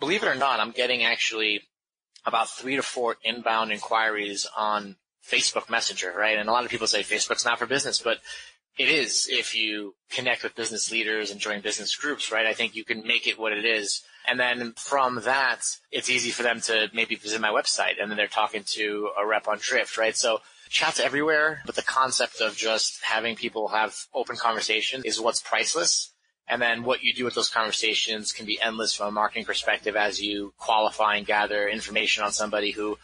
believe 0.00 0.22
it 0.22 0.28
or 0.28 0.34
not, 0.34 0.60
I'm 0.60 0.70
getting 0.70 1.04
actually 1.04 1.62
about 2.24 2.50
three 2.50 2.76
to 2.76 2.82
four 2.82 3.16
inbound 3.24 3.72
inquiries 3.72 4.46
on 4.56 4.96
Facebook 5.28 5.70
Messenger, 5.70 6.12
right? 6.16 6.38
And 6.38 6.48
a 6.48 6.52
lot 6.52 6.64
of 6.64 6.70
people 6.70 6.86
say 6.86 7.02
Facebook's 7.02 7.44
not 7.44 7.58
for 7.58 7.66
business, 7.66 8.00
but 8.00 8.18
it 8.78 8.88
is 8.88 9.28
if 9.30 9.54
you 9.54 9.94
connect 10.10 10.42
with 10.42 10.54
business 10.54 10.92
leaders 10.92 11.30
and 11.30 11.40
join 11.40 11.60
business 11.60 11.96
groups, 11.96 12.30
right? 12.30 12.46
I 12.46 12.52
think 12.52 12.74
you 12.74 12.84
can 12.84 13.06
make 13.06 13.26
it 13.26 13.38
what 13.38 13.52
it 13.52 13.64
is. 13.64 14.02
And 14.28 14.38
then 14.38 14.74
from 14.76 15.22
that, 15.24 15.62
it's 15.90 16.10
easy 16.10 16.30
for 16.30 16.42
them 16.42 16.60
to 16.62 16.88
maybe 16.92 17.14
visit 17.14 17.40
my 17.40 17.48
website 17.48 17.94
and 18.00 18.10
then 18.10 18.16
they're 18.16 18.26
talking 18.26 18.64
to 18.72 19.10
a 19.20 19.26
rep 19.26 19.48
on 19.48 19.58
Drift, 19.60 19.96
right? 19.96 20.16
So 20.16 20.40
chat's 20.68 21.00
everywhere, 21.00 21.62
but 21.64 21.74
the 21.74 21.82
concept 21.82 22.40
of 22.40 22.56
just 22.56 23.02
having 23.02 23.36
people 23.36 23.68
have 23.68 23.96
open 24.14 24.36
conversation 24.36 25.02
is 25.04 25.20
what's 25.20 25.40
priceless. 25.40 26.12
And 26.48 26.62
then 26.62 26.84
what 26.84 27.02
you 27.02 27.12
do 27.12 27.24
with 27.24 27.34
those 27.34 27.48
conversations 27.48 28.32
can 28.32 28.46
be 28.46 28.60
endless 28.60 28.94
from 28.94 29.08
a 29.08 29.10
marketing 29.10 29.44
perspective 29.44 29.96
as 29.96 30.20
you 30.20 30.52
qualify 30.58 31.16
and 31.16 31.26
gather 31.26 31.68
information 31.68 32.22
on 32.22 32.32
somebody 32.32 32.70
who 32.70 32.98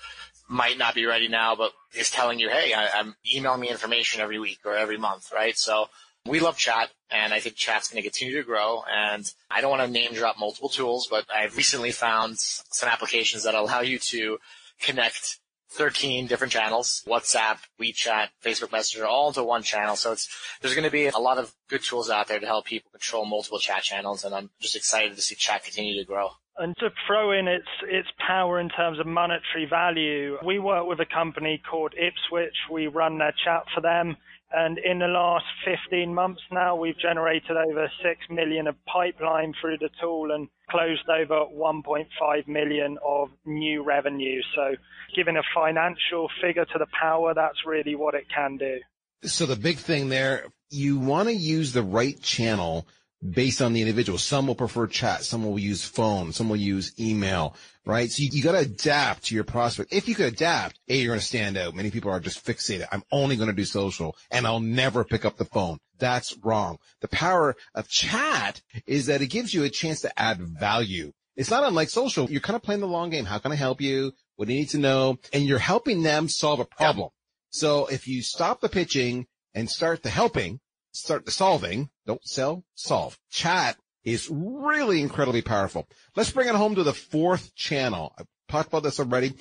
might 0.48 0.78
not 0.78 0.94
be 0.94 1.06
ready 1.06 1.28
now, 1.28 1.56
but 1.56 1.72
is 1.94 2.10
telling 2.10 2.38
you, 2.38 2.48
hey, 2.50 2.72
I, 2.72 3.00
am 3.00 3.16
emailing 3.34 3.60
me 3.60 3.70
information 3.70 4.20
every 4.20 4.38
week 4.38 4.60
or 4.64 4.76
every 4.76 4.98
month, 4.98 5.32
right? 5.32 5.56
So 5.56 5.86
we 6.26 6.40
love 6.40 6.56
chat 6.56 6.90
and 7.10 7.32
I 7.32 7.40
think 7.40 7.56
chat's 7.56 7.88
going 7.88 8.02
to 8.02 8.08
continue 8.08 8.36
to 8.36 8.44
grow. 8.44 8.82
And 8.88 9.30
I 9.50 9.60
don't 9.60 9.70
want 9.70 9.82
to 9.82 9.88
name 9.88 10.12
drop 10.12 10.38
multiple 10.38 10.68
tools, 10.68 11.08
but 11.10 11.24
I've 11.34 11.56
recently 11.56 11.90
found 11.90 12.38
some 12.38 12.88
applications 12.88 13.44
that 13.44 13.54
allow 13.54 13.80
you 13.80 13.98
to 13.98 14.38
connect 14.80 15.38
13 15.72 16.26
different 16.26 16.52
channels, 16.52 17.02
WhatsApp, 17.06 17.58
WeChat, 17.80 18.28
Facebook 18.44 18.72
Messenger, 18.72 19.06
all 19.06 19.28
into 19.28 19.42
one 19.42 19.62
channel. 19.62 19.96
So 19.96 20.12
it's, 20.12 20.28
there's 20.60 20.74
going 20.74 20.84
to 20.84 20.90
be 20.90 21.06
a 21.06 21.18
lot 21.18 21.38
of 21.38 21.54
good 21.68 21.82
tools 21.82 22.10
out 22.10 22.28
there 22.28 22.38
to 22.38 22.46
help 22.46 22.66
people 22.66 22.90
control 22.90 23.24
multiple 23.24 23.58
chat 23.58 23.82
channels. 23.82 24.24
And 24.24 24.34
I'm 24.34 24.50
just 24.60 24.76
excited 24.76 25.16
to 25.16 25.22
see 25.22 25.34
chat 25.34 25.64
continue 25.64 25.98
to 25.98 26.04
grow. 26.04 26.30
And 26.58 26.76
to 26.78 26.90
throw 27.06 27.32
in 27.32 27.48
its 27.48 27.68
its 27.88 28.08
power 28.26 28.60
in 28.60 28.68
terms 28.68 29.00
of 29.00 29.06
monetary 29.06 29.66
value, 29.68 30.36
we 30.44 30.58
work 30.58 30.86
with 30.86 31.00
a 31.00 31.06
company 31.06 31.60
called 31.68 31.94
Ipswitch. 31.94 32.70
We 32.70 32.88
run 32.88 33.18
their 33.18 33.34
chat 33.44 33.64
for 33.74 33.80
them. 33.80 34.16
And 34.54 34.78
in 34.78 34.98
the 34.98 35.06
last 35.06 35.46
15 35.64 36.12
months 36.14 36.42
now, 36.50 36.76
we've 36.76 36.98
generated 36.98 37.56
over 37.56 37.90
6 38.02 38.20
million 38.28 38.66
of 38.66 38.74
pipeline 38.84 39.54
through 39.58 39.78
the 39.78 39.88
tool 39.98 40.30
and 40.30 40.46
closed 40.70 41.08
over 41.08 41.46
1.5 41.46 42.48
million 42.48 42.98
of 43.04 43.28
new 43.46 43.82
revenue. 43.82 44.42
So 44.54 44.74
giving 45.16 45.38
a 45.38 45.42
financial 45.54 46.28
figure 46.42 46.66
to 46.66 46.78
the 46.78 46.86
power, 47.00 47.32
that's 47.34 47.64
really 47.64 47.94
what 47.94 48.14
it 48.14 48.24
can 48.34 48.58
do. 48.58 48.78
So 49.24 49.46
the 49.46 49.56
big 49.56 49.78
thing 49.78 50.10
there, 50.10 50.44
you 50.68 50.98
want 50.98 51.28
to 51.28 51.34
use 51.34 51.72
the 51.72 51.82
right 51.82 52.20
channel 52.20 52.86
based 53.30 53.62
on 53.62 53.72
the 53.72 53.80
individual. 53.80 54.18
Some 54.18 54.46
will 54.46 54.54
prefer 54.54 54.86
chat. 54.86 55.24
Some 55.24 55.44
will 55.44 55.58
use 55.58 55.84
phone. 55.84 56.32
Some 56.32 56.48
will 56.48 56.56
use 56.56 56.92
email, 56.98 57.54
right? 57.84 58.10
So 58.10 58.22
you, 58.22 58.30
you 58.32 58.42
got 58.42 58.52
to 58.52 58.58
adapt 58.58 59.26
to 59.26 59.34
your 59.34 59.44
prospect. 59.44 59.92
If 59.92 60.08
you 60.08 60.14
could 60.14 60.32
adapt, 60.32 60.80
A, 60.88 60.96
you're 60.96 61.10
going 61.10 61.20
to 61.20 61.24
stand 61.24 61.56
out. 61.56 61.74
Many 61.74 61.90
people 61.90 62.10
are 62.10 62.20
just 62.20 62.44
fixated. 62.44 62.86
I'm 62.90 63.04
only 63.12 63.36
going 63.36 63.48
to 63.48 63.54
do 63.54 63.64
social 63.64 64.16
and 64.30 64.46
I'll 64.46 64.60
never 64.60 65.04
pick 65.04 65.24
up 65.24 65.36
the 65.36 65.44
phone. 65.44 65.78
That's 65.98 66.36
wrong. 66.42 66.78
The 67.00 67.08
power 67.08 67.54
of 67.74 67.88
chat 67.88 68.60
is 68.86 69.06
that 69.06 69.22
it 69.22 69.28
gives 69.28 69.54
you 69.54 69.62
a 69.62 69.70
chance 69.70 70.00
to 70.00 70.20
add 70.20 70.40
value. 70.40 71.12
It's 71.36 71.50
not 71.50 71.64
unlike 71.64 71.90
social. 71.90 72.30
You're 72.30 72.40
kind 72.40 72.56
of 72.56 72.62
playing 72.62 72.80
the 72.80 72.86
long 72.86 73.10
game. 73.10 73.24
How 73.24 73.38
can 73.38 73.52
I 73.52 73.56
help 73.56 73.80
you? 73.80 74.12
What 74.36 74.48
do 74.48 74.54
you 74.54 74.60
need 74.60 74.70
to 74.70 74.78
know? 74.78 75.18
And 75.32 75.44
you're 75.44 75.58
helping 75.58 76.02
them 76.02 76.28
solve 76.28 76.60
a 76.60 76.64
problem. 76.64 77.10
So 77.50 77.86
if 77.86 78.08
you 78.08 78.22
stop 78.22 78.60
the 78.60 78.68
pitching 78.68 79.26
and 79.54 79.70
start 79.70 80.02
the 80.02 80.10
helping, 80.10 80.60
start 80.92 81.24
the 81.24 81.30
solving, 81.30 81.90
don't 82.06 82.24
sell, 82.24 82.64
solve. 82.74 83.18
Chat 83.30 83.76
is 84.04 84.28
really 84.30 85.00
incredibly 85.00 85.42
powerful. 85.42 85.88
Let's 86.16 86.30
bring 86.30 86.48
it 86.48 86.54
home 86.54 86.74
to 86.74 86.82
the 86.82 86.92
fourth 86.92 87.54
channel. 87.54 88.14
I've 88.18 88.26
talked 88.48 88.68
about 88.68 88.82
this 88.82 89.00
already. 89.00 89.34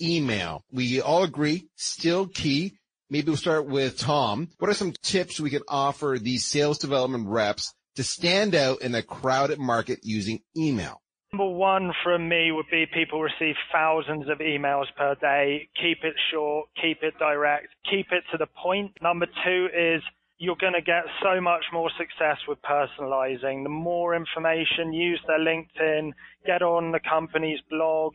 Email. 0.00 0.64
We 0.70 1.00
all 1.00 1.24
agree, 1.24 1.68
still 1.76 2.26
key. 2.26 2.74
Maybe 3.10 3.28
we'll 3.28 3.36
start 3.36 3.66
with 3.66 3.98
Tom. 3.98 4.48
What 4.58 4.70
are 4.70 4.74
some 4.74 4.92
tips 5.02 5.40
we 5.40 5.50
can 5.50 5.62
offer 5.66 6.18
these 6.20 6.44
sales 6.44 6.78
development 6.78 7.26
reps 7.26 7.72
to 7.96 8.04
stand 8.04 8.54
out 8.54 8.82
in 8.82 8.94
a 8.94 9.02
crowded 9.02 9.58
market 9.58 10.00
using 10.02 10.40
email? 10.56 11.00
Number 11.32 11.48
one 11.48 11.92
from 12.04 12.28
me 12.28 12.52
would 12.52 12.70
be 12.70 12.86
people 12.92 13.20
receive 13.20 13.54
thousands 13.72 14.28
of 14.30 14.38
emails 14.38 14.86
per 14.96 15.14
day. 15.16 15.68
Keep 15.76 15.98
it 16.04 16.14
short, 16.32 16.68
keep 16.80 16.98
it 17.02 17.18
direct, 17.18 17.68
keep 17.90 18.06
it 18.12 18.24
to 18.30 18.38
the 18.38 18.46
point. 18.62 18.92
Number 19.02 19.26
two 19.44 19.68
is 19.76 20.02
you're 20.38 20.56
going 20.60 20.72
to 20.72 20.82
get 20.82 21.04
so 21.22 21.40
much 21.40 21.64
more 21.72 21.90
success 21.98 22.38
with 22.46 22.58
personalizing. 22.62 23.64
The 23.64 23.68
more 23.68 24.14
information, 24.14 24.92
use 24.92 25.20
their 25.26 25.40
LinkedIn, 25.40 26.12
get 26.46 26.62
on 26.62 26.92
the 26.92 27.00
company's 27.00 27.60
blog, 27.68 28.12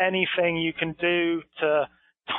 anything 0.00 0.56
you 0.56 0.72
can 0.72 0.94
do 0.98 1.42
to 1.60 1.88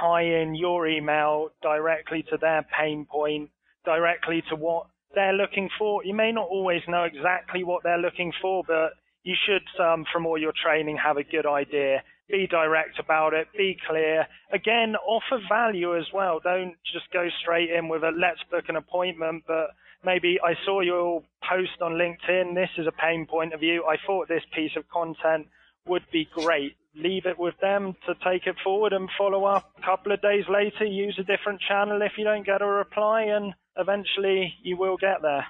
tie 0.01 0.23
in 0.23 0.55
your 0.55 0.87
email 0.87 1.49
directly 1.61 2.25
to 2.29 2.37
their 2.37 2.65
pain 2.77 3.05
point, 3.09 3.49
directly 3.85 4.43
to 4.49 4.55
what 4.55 4.87
they're 5.13 5.33
looking 5.33 5.69
for. 5.77 6.03
You 6.03 6.15
may 6.15 6.31
not 6.31 6.47
always 6.49 6.81
know 6.87 7.03
exactly 7.03 7.63
what 7.63 7.83
they're 7.83 7.97
looking 7.97 8.33
for, 8.41 8.63
but 8.67 8.93
you 9.23 9.35
should, 9.45 9.83
um, 9.83 10.05
from 10.11 10.25
all 10.25 10.37
your 10.37 10.53
training, 10.63 10.97
have 10.97 11.17
a 11.17 11.23
good 11.23 11.45
idea 11.45 12.01
be 12.29 12.47
direct 12.47 12.99
about 12.99 13.33
it, 13.33 13.47
be 13.55 13.77
clear. 13.87 14.27
Again, 14.51 14.95
offer 14.95 15.39
value 15.49 15.97
as 15.97 16.05
well. 16.13 16.39
Don't 16.43 16.75
just 16.91 17.11
go 17.11 17.27
straight 17.41 17.69
in 17.69 17.87
with 17.87 18.03
a 18.03 18.11
let's 18.17 18.41
book 18.51 18.65
an 18.67 18.75
appointment, 18.75 19.43
but 19.47 19.67
maybe 20.03 20.37
I 20.43 20.53
saw 20.65 20.81
your 20.81 21.23
post 21.49 21.81
on 21.81 21.93
LinkedIn. 21.93 22.55
This 22.55 22.69
is 22.77 22.87
a 22.87 22.91
pain 22.91 23.25
point 23.25 23.53
of 23.53 23.59
view. 23.59 23.85
I 23.85 23.95
thought 24.05 24.27
this 24.27 24.43
piece 24.53 24.71
of 24.75 24.87
content 24.89 25.47
would 25.87 26.03
be 26.11 26.27
great. 26.33 26.75
Leave 26.95 27.25
it 27.25 27.37
with 27.37 27.53
them 27.61 27.95
to 28.07 28.13
take 28.25 28.47
it 28.47 28.55
forward 28.63 28.91
and 28.91 29.09
follow 29.17 29.45
up 29.45 29.71
a 29.77 29.81
couple 29.85 30.11
of 30.11 30.21
days 30.21 30.43
later. 30.49 30.85
Use 30.85 31.17
a 31.19 31.23
different 31.23 31.61
channel 31.67 32.01
if 32.01 32.13
you 32.17 32.23
don't 32.23 32.45
get 32.45 32.61
a 32.61 32.65
reply, 32.65 33.23
and 33.23 33.53
eventually 33.77 34.53
you 34.63 34.77
will 34.77 34.97
get 34.97 35.21
there. 35.21 35.45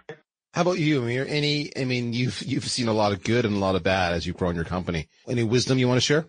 How 0.54 0.62
about 0.62 0.80
you, 0.80 1.02
Amir? 1.02 1.26
Any, 1.28 1.72
I 1.78 1.86
mean, 1.86 2.14
you've, 2.14 2.42
you've 2.42 2.68
seen 2.68 2.88
a 2.88 2.94
lot 2.94 3.12
of 3.12 3.24
good 3.24 3.46
and 3.46 3.56
a 3.56 3.60
lot 3.60 3.76
of 3.76 3.84
bad 3.84 4.14
as 4.14 4.26
you've 4.26 4.38
grown 4.38 4.56
your 4.56 4.66
company. 4.66 5.08
Any 5.28 5.44
wisdom 5.44 5.78
you 5.78 5.88
want 5.88 5.98
to 5.98 6.06
share? 6.06 6.26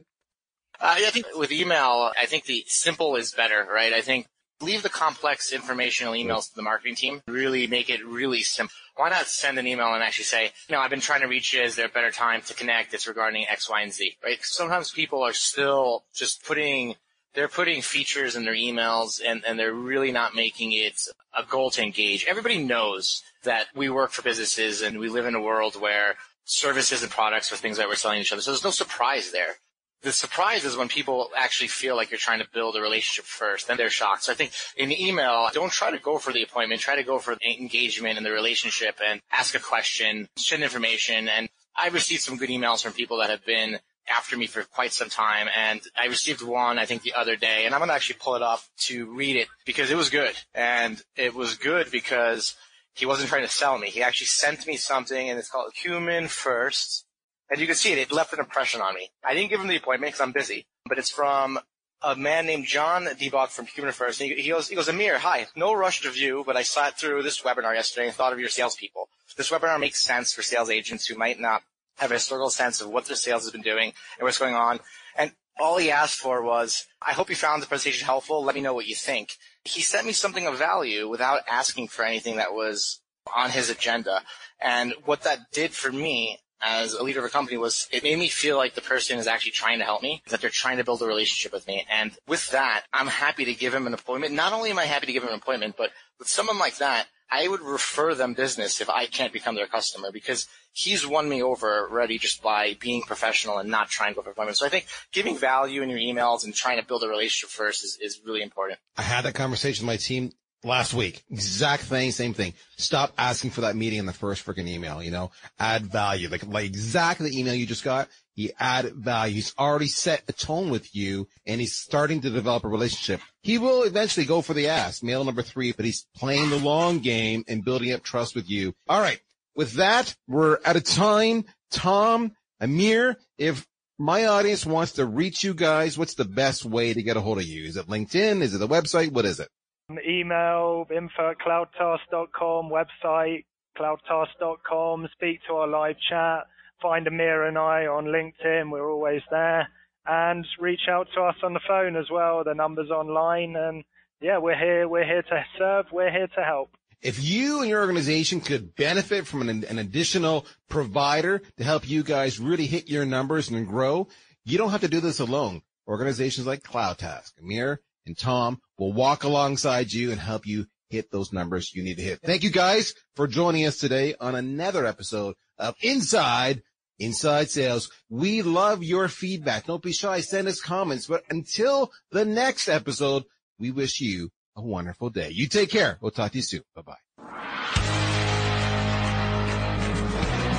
Uh, 0.81 0.95
I 0.97 1.11
think 1.11 1.27
with 1.37 1.51
email, 1.51 2.13
I 2.21 2.27
think 2.27 2.45
the 2.45 2.65
simple 2.67 3.17
is 3.17 3.33
better, 3.33 3.67
right? 3.73 3.93
I 3.93 4.01
think 4.01 4.27
leave 4.61 4.83
the 4.83 4.89
complex 4.89 5.53
informational 5.53 6.15
emails 6.15 6.49
to 6.49 6.57
the 6.57 6.63
marketing 6.63 6.95
team. 6.95 7.23
Really 7.27 7.67
make 7.67 7.91
it 7.91 8.05
really 8.05 8.43
simple. 8.43 8.75
Why 8.97 9.09
not 9.11 9.27
send 9.27 9.59
an 9.59 9.67
email 9.67 9.95
and 9.95 10.03
actually 10.03 10.25
say, 10.25 10.45
you 10.69 10.75
know, 10.75 10.81
I've 10.81 10.91
been 10.91 11.01
trying 11.01 11.21
to 11.21 11.27
reach 11.29 11.53
you. 11.53 11.63
Is 11.63 11.77
there 11.77 11.87
a 11.87 11.91
better 11.91 12.11
time 12.11 12.43
to 12.43 12.55
connect? 12.55 12.95
It's 12.95 13.07
regarding 13.07 13.47
X, 13.49 13.71
Y, 13.71 13.81
and 13.81 13.93
Z, 13.93 14.17
right? 14.25 14.39
Sometimes 14.43 14.91
people 14.91 15.23
are 15.23 15.33
still 15.33 16.05
just 16.15 16.45
putting, 16.45 16.97
they're 17.35 17.49
putting 17.49 17.83
features 17.83 18.35
in 18.35 18.45
their 18.45 18.55
emails 18.55 19.21
and, 19.25 19.45
and 19.47 19.59
they're 19.59 19.75
really 19.75 20.11
not 20.11 20.35
making 20.35 20.73
it 20.73 21.01
a 21.37 21.45
goal 21.45 21.71
to 21.71 21.83
engage. 21.83 22.25
Everybody 22.29 22.59
knows 22.59 23.23
that 23.45 23.67
we 23.75 23.89
work 23.89 24.11
for 24.11 24.23
businesses 24.23 24.83
and 24.83 24.99
we 24.99 25.09
live 25.09 25.27
in 25.27 25.37
a 25.37 25.41
world 25.41 25.81
where 25.81 26.17
services 26.45 27.03
and 27.03 27.13
products 27.13 27.53
are 27.53 27.57
things 27.57 27.77
that 27.77 27.87
we're 27.87 27.95
selling 27.95 28.21
each 28.21 28.33
other. 28.33 28.43
So 28.43 28.51
there's 28.51 28.65
no 28.65 28.71
surprise 28.71 29.31
there 29.31 29.57
the 30.03 30.13
surprise 30.13 30.65
is 30.65 30.77
when 30.77 30.89
people 30.89 31.31
actually 31.37 31.69
feel 31.69 31.97
like 31.97 32.11
you're 32.11 32.19
trying 32.19 32.39
to 32.39 32.49
build 32.53 32.77
a 32.77 32.81
relationship 32.81 33.25
first, 33.25 33.67
then 33.67 33.77
they're 33.77 33.91
shocked. 33.91 34.25
So 34.25 34.33
I 34.33 34.35
think 34.35 34.53
in 34.77 34.89
the 34.89 35.07
email, 35.07 35.49
don't 35.53 35.73
try 35.73 35.91
to 35.91 35.99
go 35.99 36.19
for 36.19 36.33
the 36.33 36.43
appointment, 36.43 36.81
try 36.81 36.97
to 36.97 37.03
go 37.03 37.19
for 37.19 37.35
the 37.35 37.59
engagement 37.59 38.17
and 38.17 38.25
the 38.25 38.31
relationship 38.31 38.99
and 39.05 39.21
ask 39.33 39.55
a 39.55 39.59
question, 39.59 40.29
send 40.37 40.63
information. 40.63 41.29
And 41.29 41.49
I 41.77 41.89
received 41.89 42.23
some 42.23 42.37
good 42.37 42.51
emails 42.51 42.83
from 42.83 42.93
people 42.93 43.19
that 43.19 43.31
have 43.31 43.45
been 43.45 43.79
after 44.09 44.39
me 44.39 44.47
for 44.47 44.63
quite 44.63 44.93
some 44.93 45.09
time. 45.09 45.49
And 45.55 45.81
I 45.97 46.07
received 46.07 46.43
one, 46.43 46.79
I 46.79 46.87
think 46.87 47.03
the 47.03 47.15
other 47.15 47.37
day, 47.37 47.67
and 47.67 47.75
I'm 47.75 47.81
going 47.81 47.89
to 47.89 47.95
actually 47.95 48.19
pull 48.21 48.37
it 48.37 48.43
up 48.43 48.61
to 48.83 49.07
read 49.07 49.37
it 49.37 49.49
because 49.67 49.91
it 49.91 49.97
was 49.97 50.11
good. 50.11 50.35
And 50.55 51.03
it 51.17 51.35
was 51.35 51.57
good 51.57 51.91
because 51.91 52.55
he 52.95 53.05
wasn't 53.05 53.29
trying 53.29 53.43
to 53.43 53.53
sell 53.53 53.79
me. 53.79 53.89
He 53.89 54.03
actually 54.03 54.27
sent 54.27 54.67
me 54.67 54.77
something 54.77 55.29
and 55.29 55.39
it's 55.39 55.51
called 55.51 55.73
Human 55.75 56.29
First 56.29 57.05
and 57.51 57.61
you 57.61 57.67
can 57.67 57.77
see 57.77 57.93
it, 57.93 57.99
it 57.99 58.13
left 58.13 58.33
an 58.33 58.41
impression 58.41 58.81
on 58.81 58.95
me. 58.95 59.11
I 59.25 59.35
didn't 59.35 59.51
give 59.51 59.61
him 59.61 59.69
the 59.69 59.77
appointment 59.77 60.13
because 60.13 60.21
I'm 60.21 60.33
busy, 60.33 60.67
but 60.87 60.99
it's 60.99 61.11
from 61.11 61.59
a 62.03 62.15
man 62.15 62.47
named 62.47 62.67
John 62.67 63.07
Debach 63.07 63.49
from 63.49 63.67
Human 63.67 63.91
Affairs. 63.91 64.19
He, 64.19 64.35
he 64.35 64.51
goes, 64.51 64.69
he 64.69 64.77
goes, 64.77 64.89
Amir, 64.89 65.19
hi, 65.19 65.47
no 65.57 65.75
rush 65.75 66.03
to 66.03 66.11
view, 66.11 66.45
but 66.47 66.57
I 66.57 66.63
sat 66.63 66.99
through 66.99 67.23
this 67.23 67.41
webinar 67.43 67.75
yesterday 67.75 68.07
and 68.07 68.15
thought 68.15 68.33
of 68.33 68.41
your 68.41 68.49
salespeople. 68.49 69.09
This 69.37 69.51
webinar 69.51 69.81
makes 69.81 70.05
sense 70.05 70.33
for 70.33 70.43
sales 70.43 70.71
agents 70.71 71.07
who 71.07 71.17
might 71.17 71.41
not 71.41 71.63
have 71.97 72.11
a 72.11 72.15
historical 72.15 72.51
sense 72.51 72.81
of 72.81 72.89
what 72.89 73.07
their 73.07 73.17
sales 73.17 73.43
has 73.43 73.53
been 73.53 73.63
doing 73.63 73.93
and 74.19 74.25
what's 74.25 74.39
going 74.39 74.55
on. 74.55 74.79
And 75.17 75.33
all 75.59 75.79
he 75.79 75.91
asked 75.91 76.19
for 76.19 76.43
was, 76.43 76.87
I 77.03 77.13
hope 77.13 77.31
you 77.31 77.37
found 77.37 77.63
the 77.63 77.67
presentation 77.67 78.07
helpful. 78.07 78.45
Let 78.45 78.55
me 78.55 78.61
know 78.61 78.75
what 78.75 78.87
you 78.87 78.95
think. 78.95 79.33
He 79.65 79.83
sent 79.83 80.07
me 80.07 80.13
something 80.13 80.47
of 80.47 80.57
value 80.57 81.09
without 81.09 81.41
asking 81.51 81.89
for 81.89 82.05
anything 82.05 82.37
that 82.37 82.53
was 82.53 83.01
on 83.35 83.51
his 83.51 83.69
agenda. 83.69 84.23
And 84.61 84.95
what 85.05 85.23
that 85.23 85.51
did 85.53 85.73
for 85.73 85.91
me 85.91 86.39
as 86.61 86.93
a 86.93 87.03
leader 87.03 87.21
of 87.21 87.25
a 87.25 87.29
company 87.29 87.57
was 87.57 87.89
it 87.93 88.03
made 88.03 88.19
me 88.19 88.29
feel 88.29 88.57
like 88.57 88.75
the 88.75 88.81
person 88.81 89.19
is 89.19 89.27
actually 89.27 89.53
trying 89.53 89.79
to 89.79 89.85
help 89.85 90.03
me, 90.03 90.23
that 90.29 90.41
they're 90.41 90.51
trying 90.51 90.79
to 90.79 90.85
build 90.85 91.03
a 91.03 91.07
relationship 91.07 91.53
with 91.53 91.67
me. 91.67 91.87
And 91.91 92.13
with 92.27 92.51
that, 92.51 92.85
I'm 92.93 93.07
happy 93.07 93.45
to 93.45 93.55
give 93.55 93.75
him 93.75 93.87
an 93.87 93.95
appointment. 93.95 94.35
Not 94.35 94.53
only 94.53 94.71
am 94.71 94.79
I 94.79 94.85
happy 94.85 95.07
to 95.07 95.13
give 95.13 95.23
him 95.23 95.31
an 95.31 95.37
appointment, 95.37 95.77
but 95.77 95.91
with 96.19 96.29
someone 96.29 96.59
like 96.59 96.79
that, 96.79 97.07
I 97.31 97.47
would 97.47 97.61
refer 97.61 98.15
them 98.15 98.33
business 98.33 98.81
if 98.81 98.89
I 98.89 99.07
can't 99.07 99.33
become 99.33 99.55
their 99.55 99.67
customer 99.67 100.11
because 100.11 100.49
he's 100.73 101.07
won 101.07 101.29
me 101.29 101.43
over 101.43 101.87
already 101.89 102.19
just 102.19 102.43
by 102.43 102.77
being 102.81 103.03
professional 103.03 103.59
and 103.59 103.71
not 103.71 103.91
trying 103.91 104.13
to 104.13 104.17
go 104.17 104.23
for 104.23 104.31
appointments. 104.31 104.61
So 104.61 104.67
I 104.67 104.71
think 104.71 104.87
giving 105.13 105.37
value 105.37 105.83
in 105.83 105.91
your 105.91 105.99
emails 105.99 106.45
and 106.45 106.55
trying 106.55 106.81
to 106.81 106.87
build 106.87 107.03
a 107.03 107.09
relationship 107.09 107.51
first 107.51 107.85
is, 107.85 107.99
is 108.01 108.21
really 108.25 108.43
important. 108.43 108.79
I 108.97 109.03
had 109.03 109.25
that 109.25 109.35
conversation 109.35 109.87
with 109.87 109.93
my 109.93 109.97
team 109.99 110.33
last 110.65 110.95
week. 110.95 111.23
Exact 111.31 111.85
thing, 111.85 112.11
same 112.11 112.35
thing. 112.35 112.55
Stop 112.77 113.13
asking 113.17 113.51
for 113.51 113.63
that 113.63 113.77
meeting 113.77 113.99
in 113.99 114.07
the 114.07 114.13
first 114.13 114.45
freaking 114.45 114.69
email, 114.69 115.03
you 115.03 115.11
know, 115.11 115.31
add 115.59 115.87
value. 115.87 116.29
Like, 116.29 116.47
like 116.47 116.67
exactly 116.67 117.31
the 117.31 117.39
email 117.39 117.55
you 117.55 117.67
just 117.67 117.85
got. 117.85 118.09
He 118.35 118.53
added 118.59 118.95
value. 118.95 119.35
He's 119.35 119.55
already 119.59 119.89
set 119.89 120.23
a 120.29 120.33
tone 120.33 120.71
with 120.71 120.95
you 120.95 121.27
and 121.47 121.61
he's 121.61 121.75
starting 121.75 122.21
to 122.21 122.31
develop 122.31 122.65
a 122.65 122.69
relationship. 122.69 123.21
He 123.43 123.59
will 123.59 123.83
eventually 123.83 124.27
go 124.27 124.43
for 124.43 124.55
the 124.55 124.69
ass, 124.69 125.03
mail 125.03 125.25
number 125.25 125.43
three, 125.43 125.73
but 125.73 125.85
he's 125.85 126.07
playing 126.15 126.51
the 126.51 126.59
long 126.59 127.01
game 127.01 127.45
and 127.49 127.65
building 127.65 127.93
up 127.93 128.03
trust 128.03 128.35
with 128.35 128.49
you. 128.49 128.75
All 128.89 129.01
right. 129.01 129.21
With 129.57 129.73
that, 129.75 130.15
we're 130.29 130.59
out 130.65 130.77
of 130.77 130.85
time. 130.85 131.45
Tom, 131.71 132.33
Amir, 132.61 133.17
if 133.39 133.67
my 133.99 134.27
audience 134.27 134.65
wants 134.65 134.93
to 134.93 135.05
reach 135.05 135.43
you 135.43 135.53
guys, 135.53 135.99
what's 135.99 136.15
the 136.15 136.25
best 136.25 136.65
way 136.65 136.95
to 136.95 137.03
get 137.03 137.17
a 137.17 137.21
hold 137.21 137.39
of 137.39 137.45
you? 137.45 137.65
Is 137.65 137.77
it 137.77 137.89
LinkedIn? 137.89 138.41
Is 138.41 138.55
it 138.55 138.59
the 138.59 138.69
website? 138.69 139.11
What 139.11 139.25
is 139.25 139.41
it? 139.41 139.49
Email 139.91 140.87
info 140.95 141.31
at 141.31 141.39
cloudtask.com, 141.39 142.71
website 142.71 143.45
cloudtask.com, 143.79 145.09
speak 145.13 145.41
to 145.47 145.55
our 145.55 145.69
live 145.69 145.97
chat, 146.11 146.47
find 146.83 147.07
Amir 147.07 147.45
and 147.45 147.57
I 147.57 147.87
on 147.87 148.07
LinkedIn, 148.07 148.71
we're 148.71 148.91
always 148.91 149.23
there, 149.31 149.69
and 150.07 150.45
reach 150.59 150.89
out 150.91 151.07
to 151.15 151.23
us 151.23 151.37
on 151.43 151.55
the 151.55 151.61
phone 151.67 151.97
as 151.97 152.07
well. 152.11 152.43
The 152.45 152.55
number's 152.55 152.91
online, 152.91 153.57
and 153.57 153.85
yeah, 154.21 154.39
we're 154.39 154.59
here. 154.59 154.89
We're 154.89 155.07
here 155.07 155.23
to 155.23 155.45
serve. 155.57 155.87
We're 155.93 156.11
here 156.11 156.27
to 156.27 156.45
help. 156.45 156.71
If 157.01 157.23
you 157.23 157.61
and 157.61 157.69
your 157.69 157.81
organization 157.81 158.41
could 158.41 158.75
benefit 158.75 159.27
from 159.27 159.49
an, 159.49 159.65
an 159.65 159.79
additional 159.79 160.47
provider 160.69 161.41
to 161.57 161.65
help 161.65 161.89
you 161.89 162.03
guys 162.03 162.41
really 162.41 162.67
hit 162.67 162.89
your 162.89 163.05
numbers 163.05 163.49
and 163.49 163.67
grow, 163.67 164.09
you 164.45 164.59
don't 164.59 164.71
have 164.71 164.81
to 164.81 164.89
do 164.89 165.01
this 165.01 165.21
alone. 165.21 165.63
Organizations 165.87 166.47
like 166.47 166.65
CloudTask, 166.65 167.33
Amir, 167.41 167.81
and 168.05 168.19
Tom 168.19 168.61
will 168.79 168.93
walk 168.93 169.25
alongside 169.25 169.93
you 169.93 170.11
and 170.11 170.21
help 170.21 170.47
you 170.47 170.67
hit 170.91 171.11
those 171.11 171.33
numbers 171.33 171.75
you 171.75 171.83
need 171.83 171.97
to 171.99 172.03
hit. 172.03 172.21
Thank 172.23 172.43
you 172.43 172.51
guys 172.51 172.95
for 173.15 173.27
joining 173.27 173.67
us 173.67 173.79
today 173.79 174.15
on 174.21 174.35
another 174.35 174.87
episode 174.87 175.35
of 175.59 175.75
Inside 175.83 176.63
Inside 176.99 177.51
Sales. 177.51 177.91
We 178.09 178.43
love 178.43 178.83
your 178.83 179.09
feedback. 179.09 179.67
Don't 179.67 179.83
be 179.83 179.93
shy. 179.93 180.21
Send 180.21 180.49
us 180.49 180.61
comments. 180.61 181.07
But 181.07 181.25
until 181.31 181.91
the 182.11 182.25
next 182.25 182.69
episode, 182.69 183.25
we 183.59 183.71
wish 183.71 184.01
you 184.01 184.31
a 184.57 184.63
wonderful 184.63 185.11
day. 185.11 185.31
You 185.31 185.47
take 185.47 185.71
care. 185.71 185.99
We'll 186.01 186.11
talk 186.11 186.33
to 186.33 186.39
you 186.39 186.43
soon. 186.43 186.63
Bye 186.75 186.83
bye. 186.83 186.97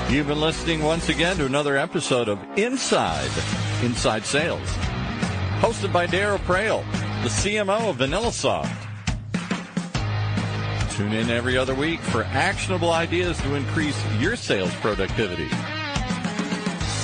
You've 0.10 0.28
been 0.28 0.42
listening 0.42 0.82
once 0.82 1.08
again 1.10 1.38
to 1.38 1.46
another 1.46 1.78
episode 1.78 2.30
of 2.30 2.40
Inside 2.58 3.30
Inside 3.84 4.26
Sales, 4.26 4.68
hosted 5.60 5.94
by 5.94 6.08
Darryl 6.08 6.40
Praill, 6.40 6.84
the 7.22 7.28
CMO 7.28 7.90
of 7.90 7.98
VanillaSoft. 7.98 8.74
Tune 10.96 11.12
in 11.12 11.30
every 11.30 11.58
other 11.58 11.76
week 11.76 12.00
for 12.00 12.24
actionable 12.24 12.94
ideas 12.94 13.38
to 13.42 13.56
increase 13.56 14.02
your 14.20 14.38
sales 14.38 14.74
productivity. 14.76 15.50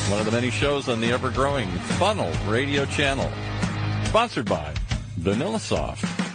One 0.09 0.19
of 0.19 0.25
the 0.25 0.31
many 0.31 0.51
shows 0.51 0.87
on 0.87 1.01
the 1.01 1.11
ever-growing 1.11 1.67
Funnel 1.99 2.31
radio 2.47 2.85
channel, 2.85 3.29
sponsored 4.05 4.45
by 4.45 4.73
VanillaSoft. 5.19 6.34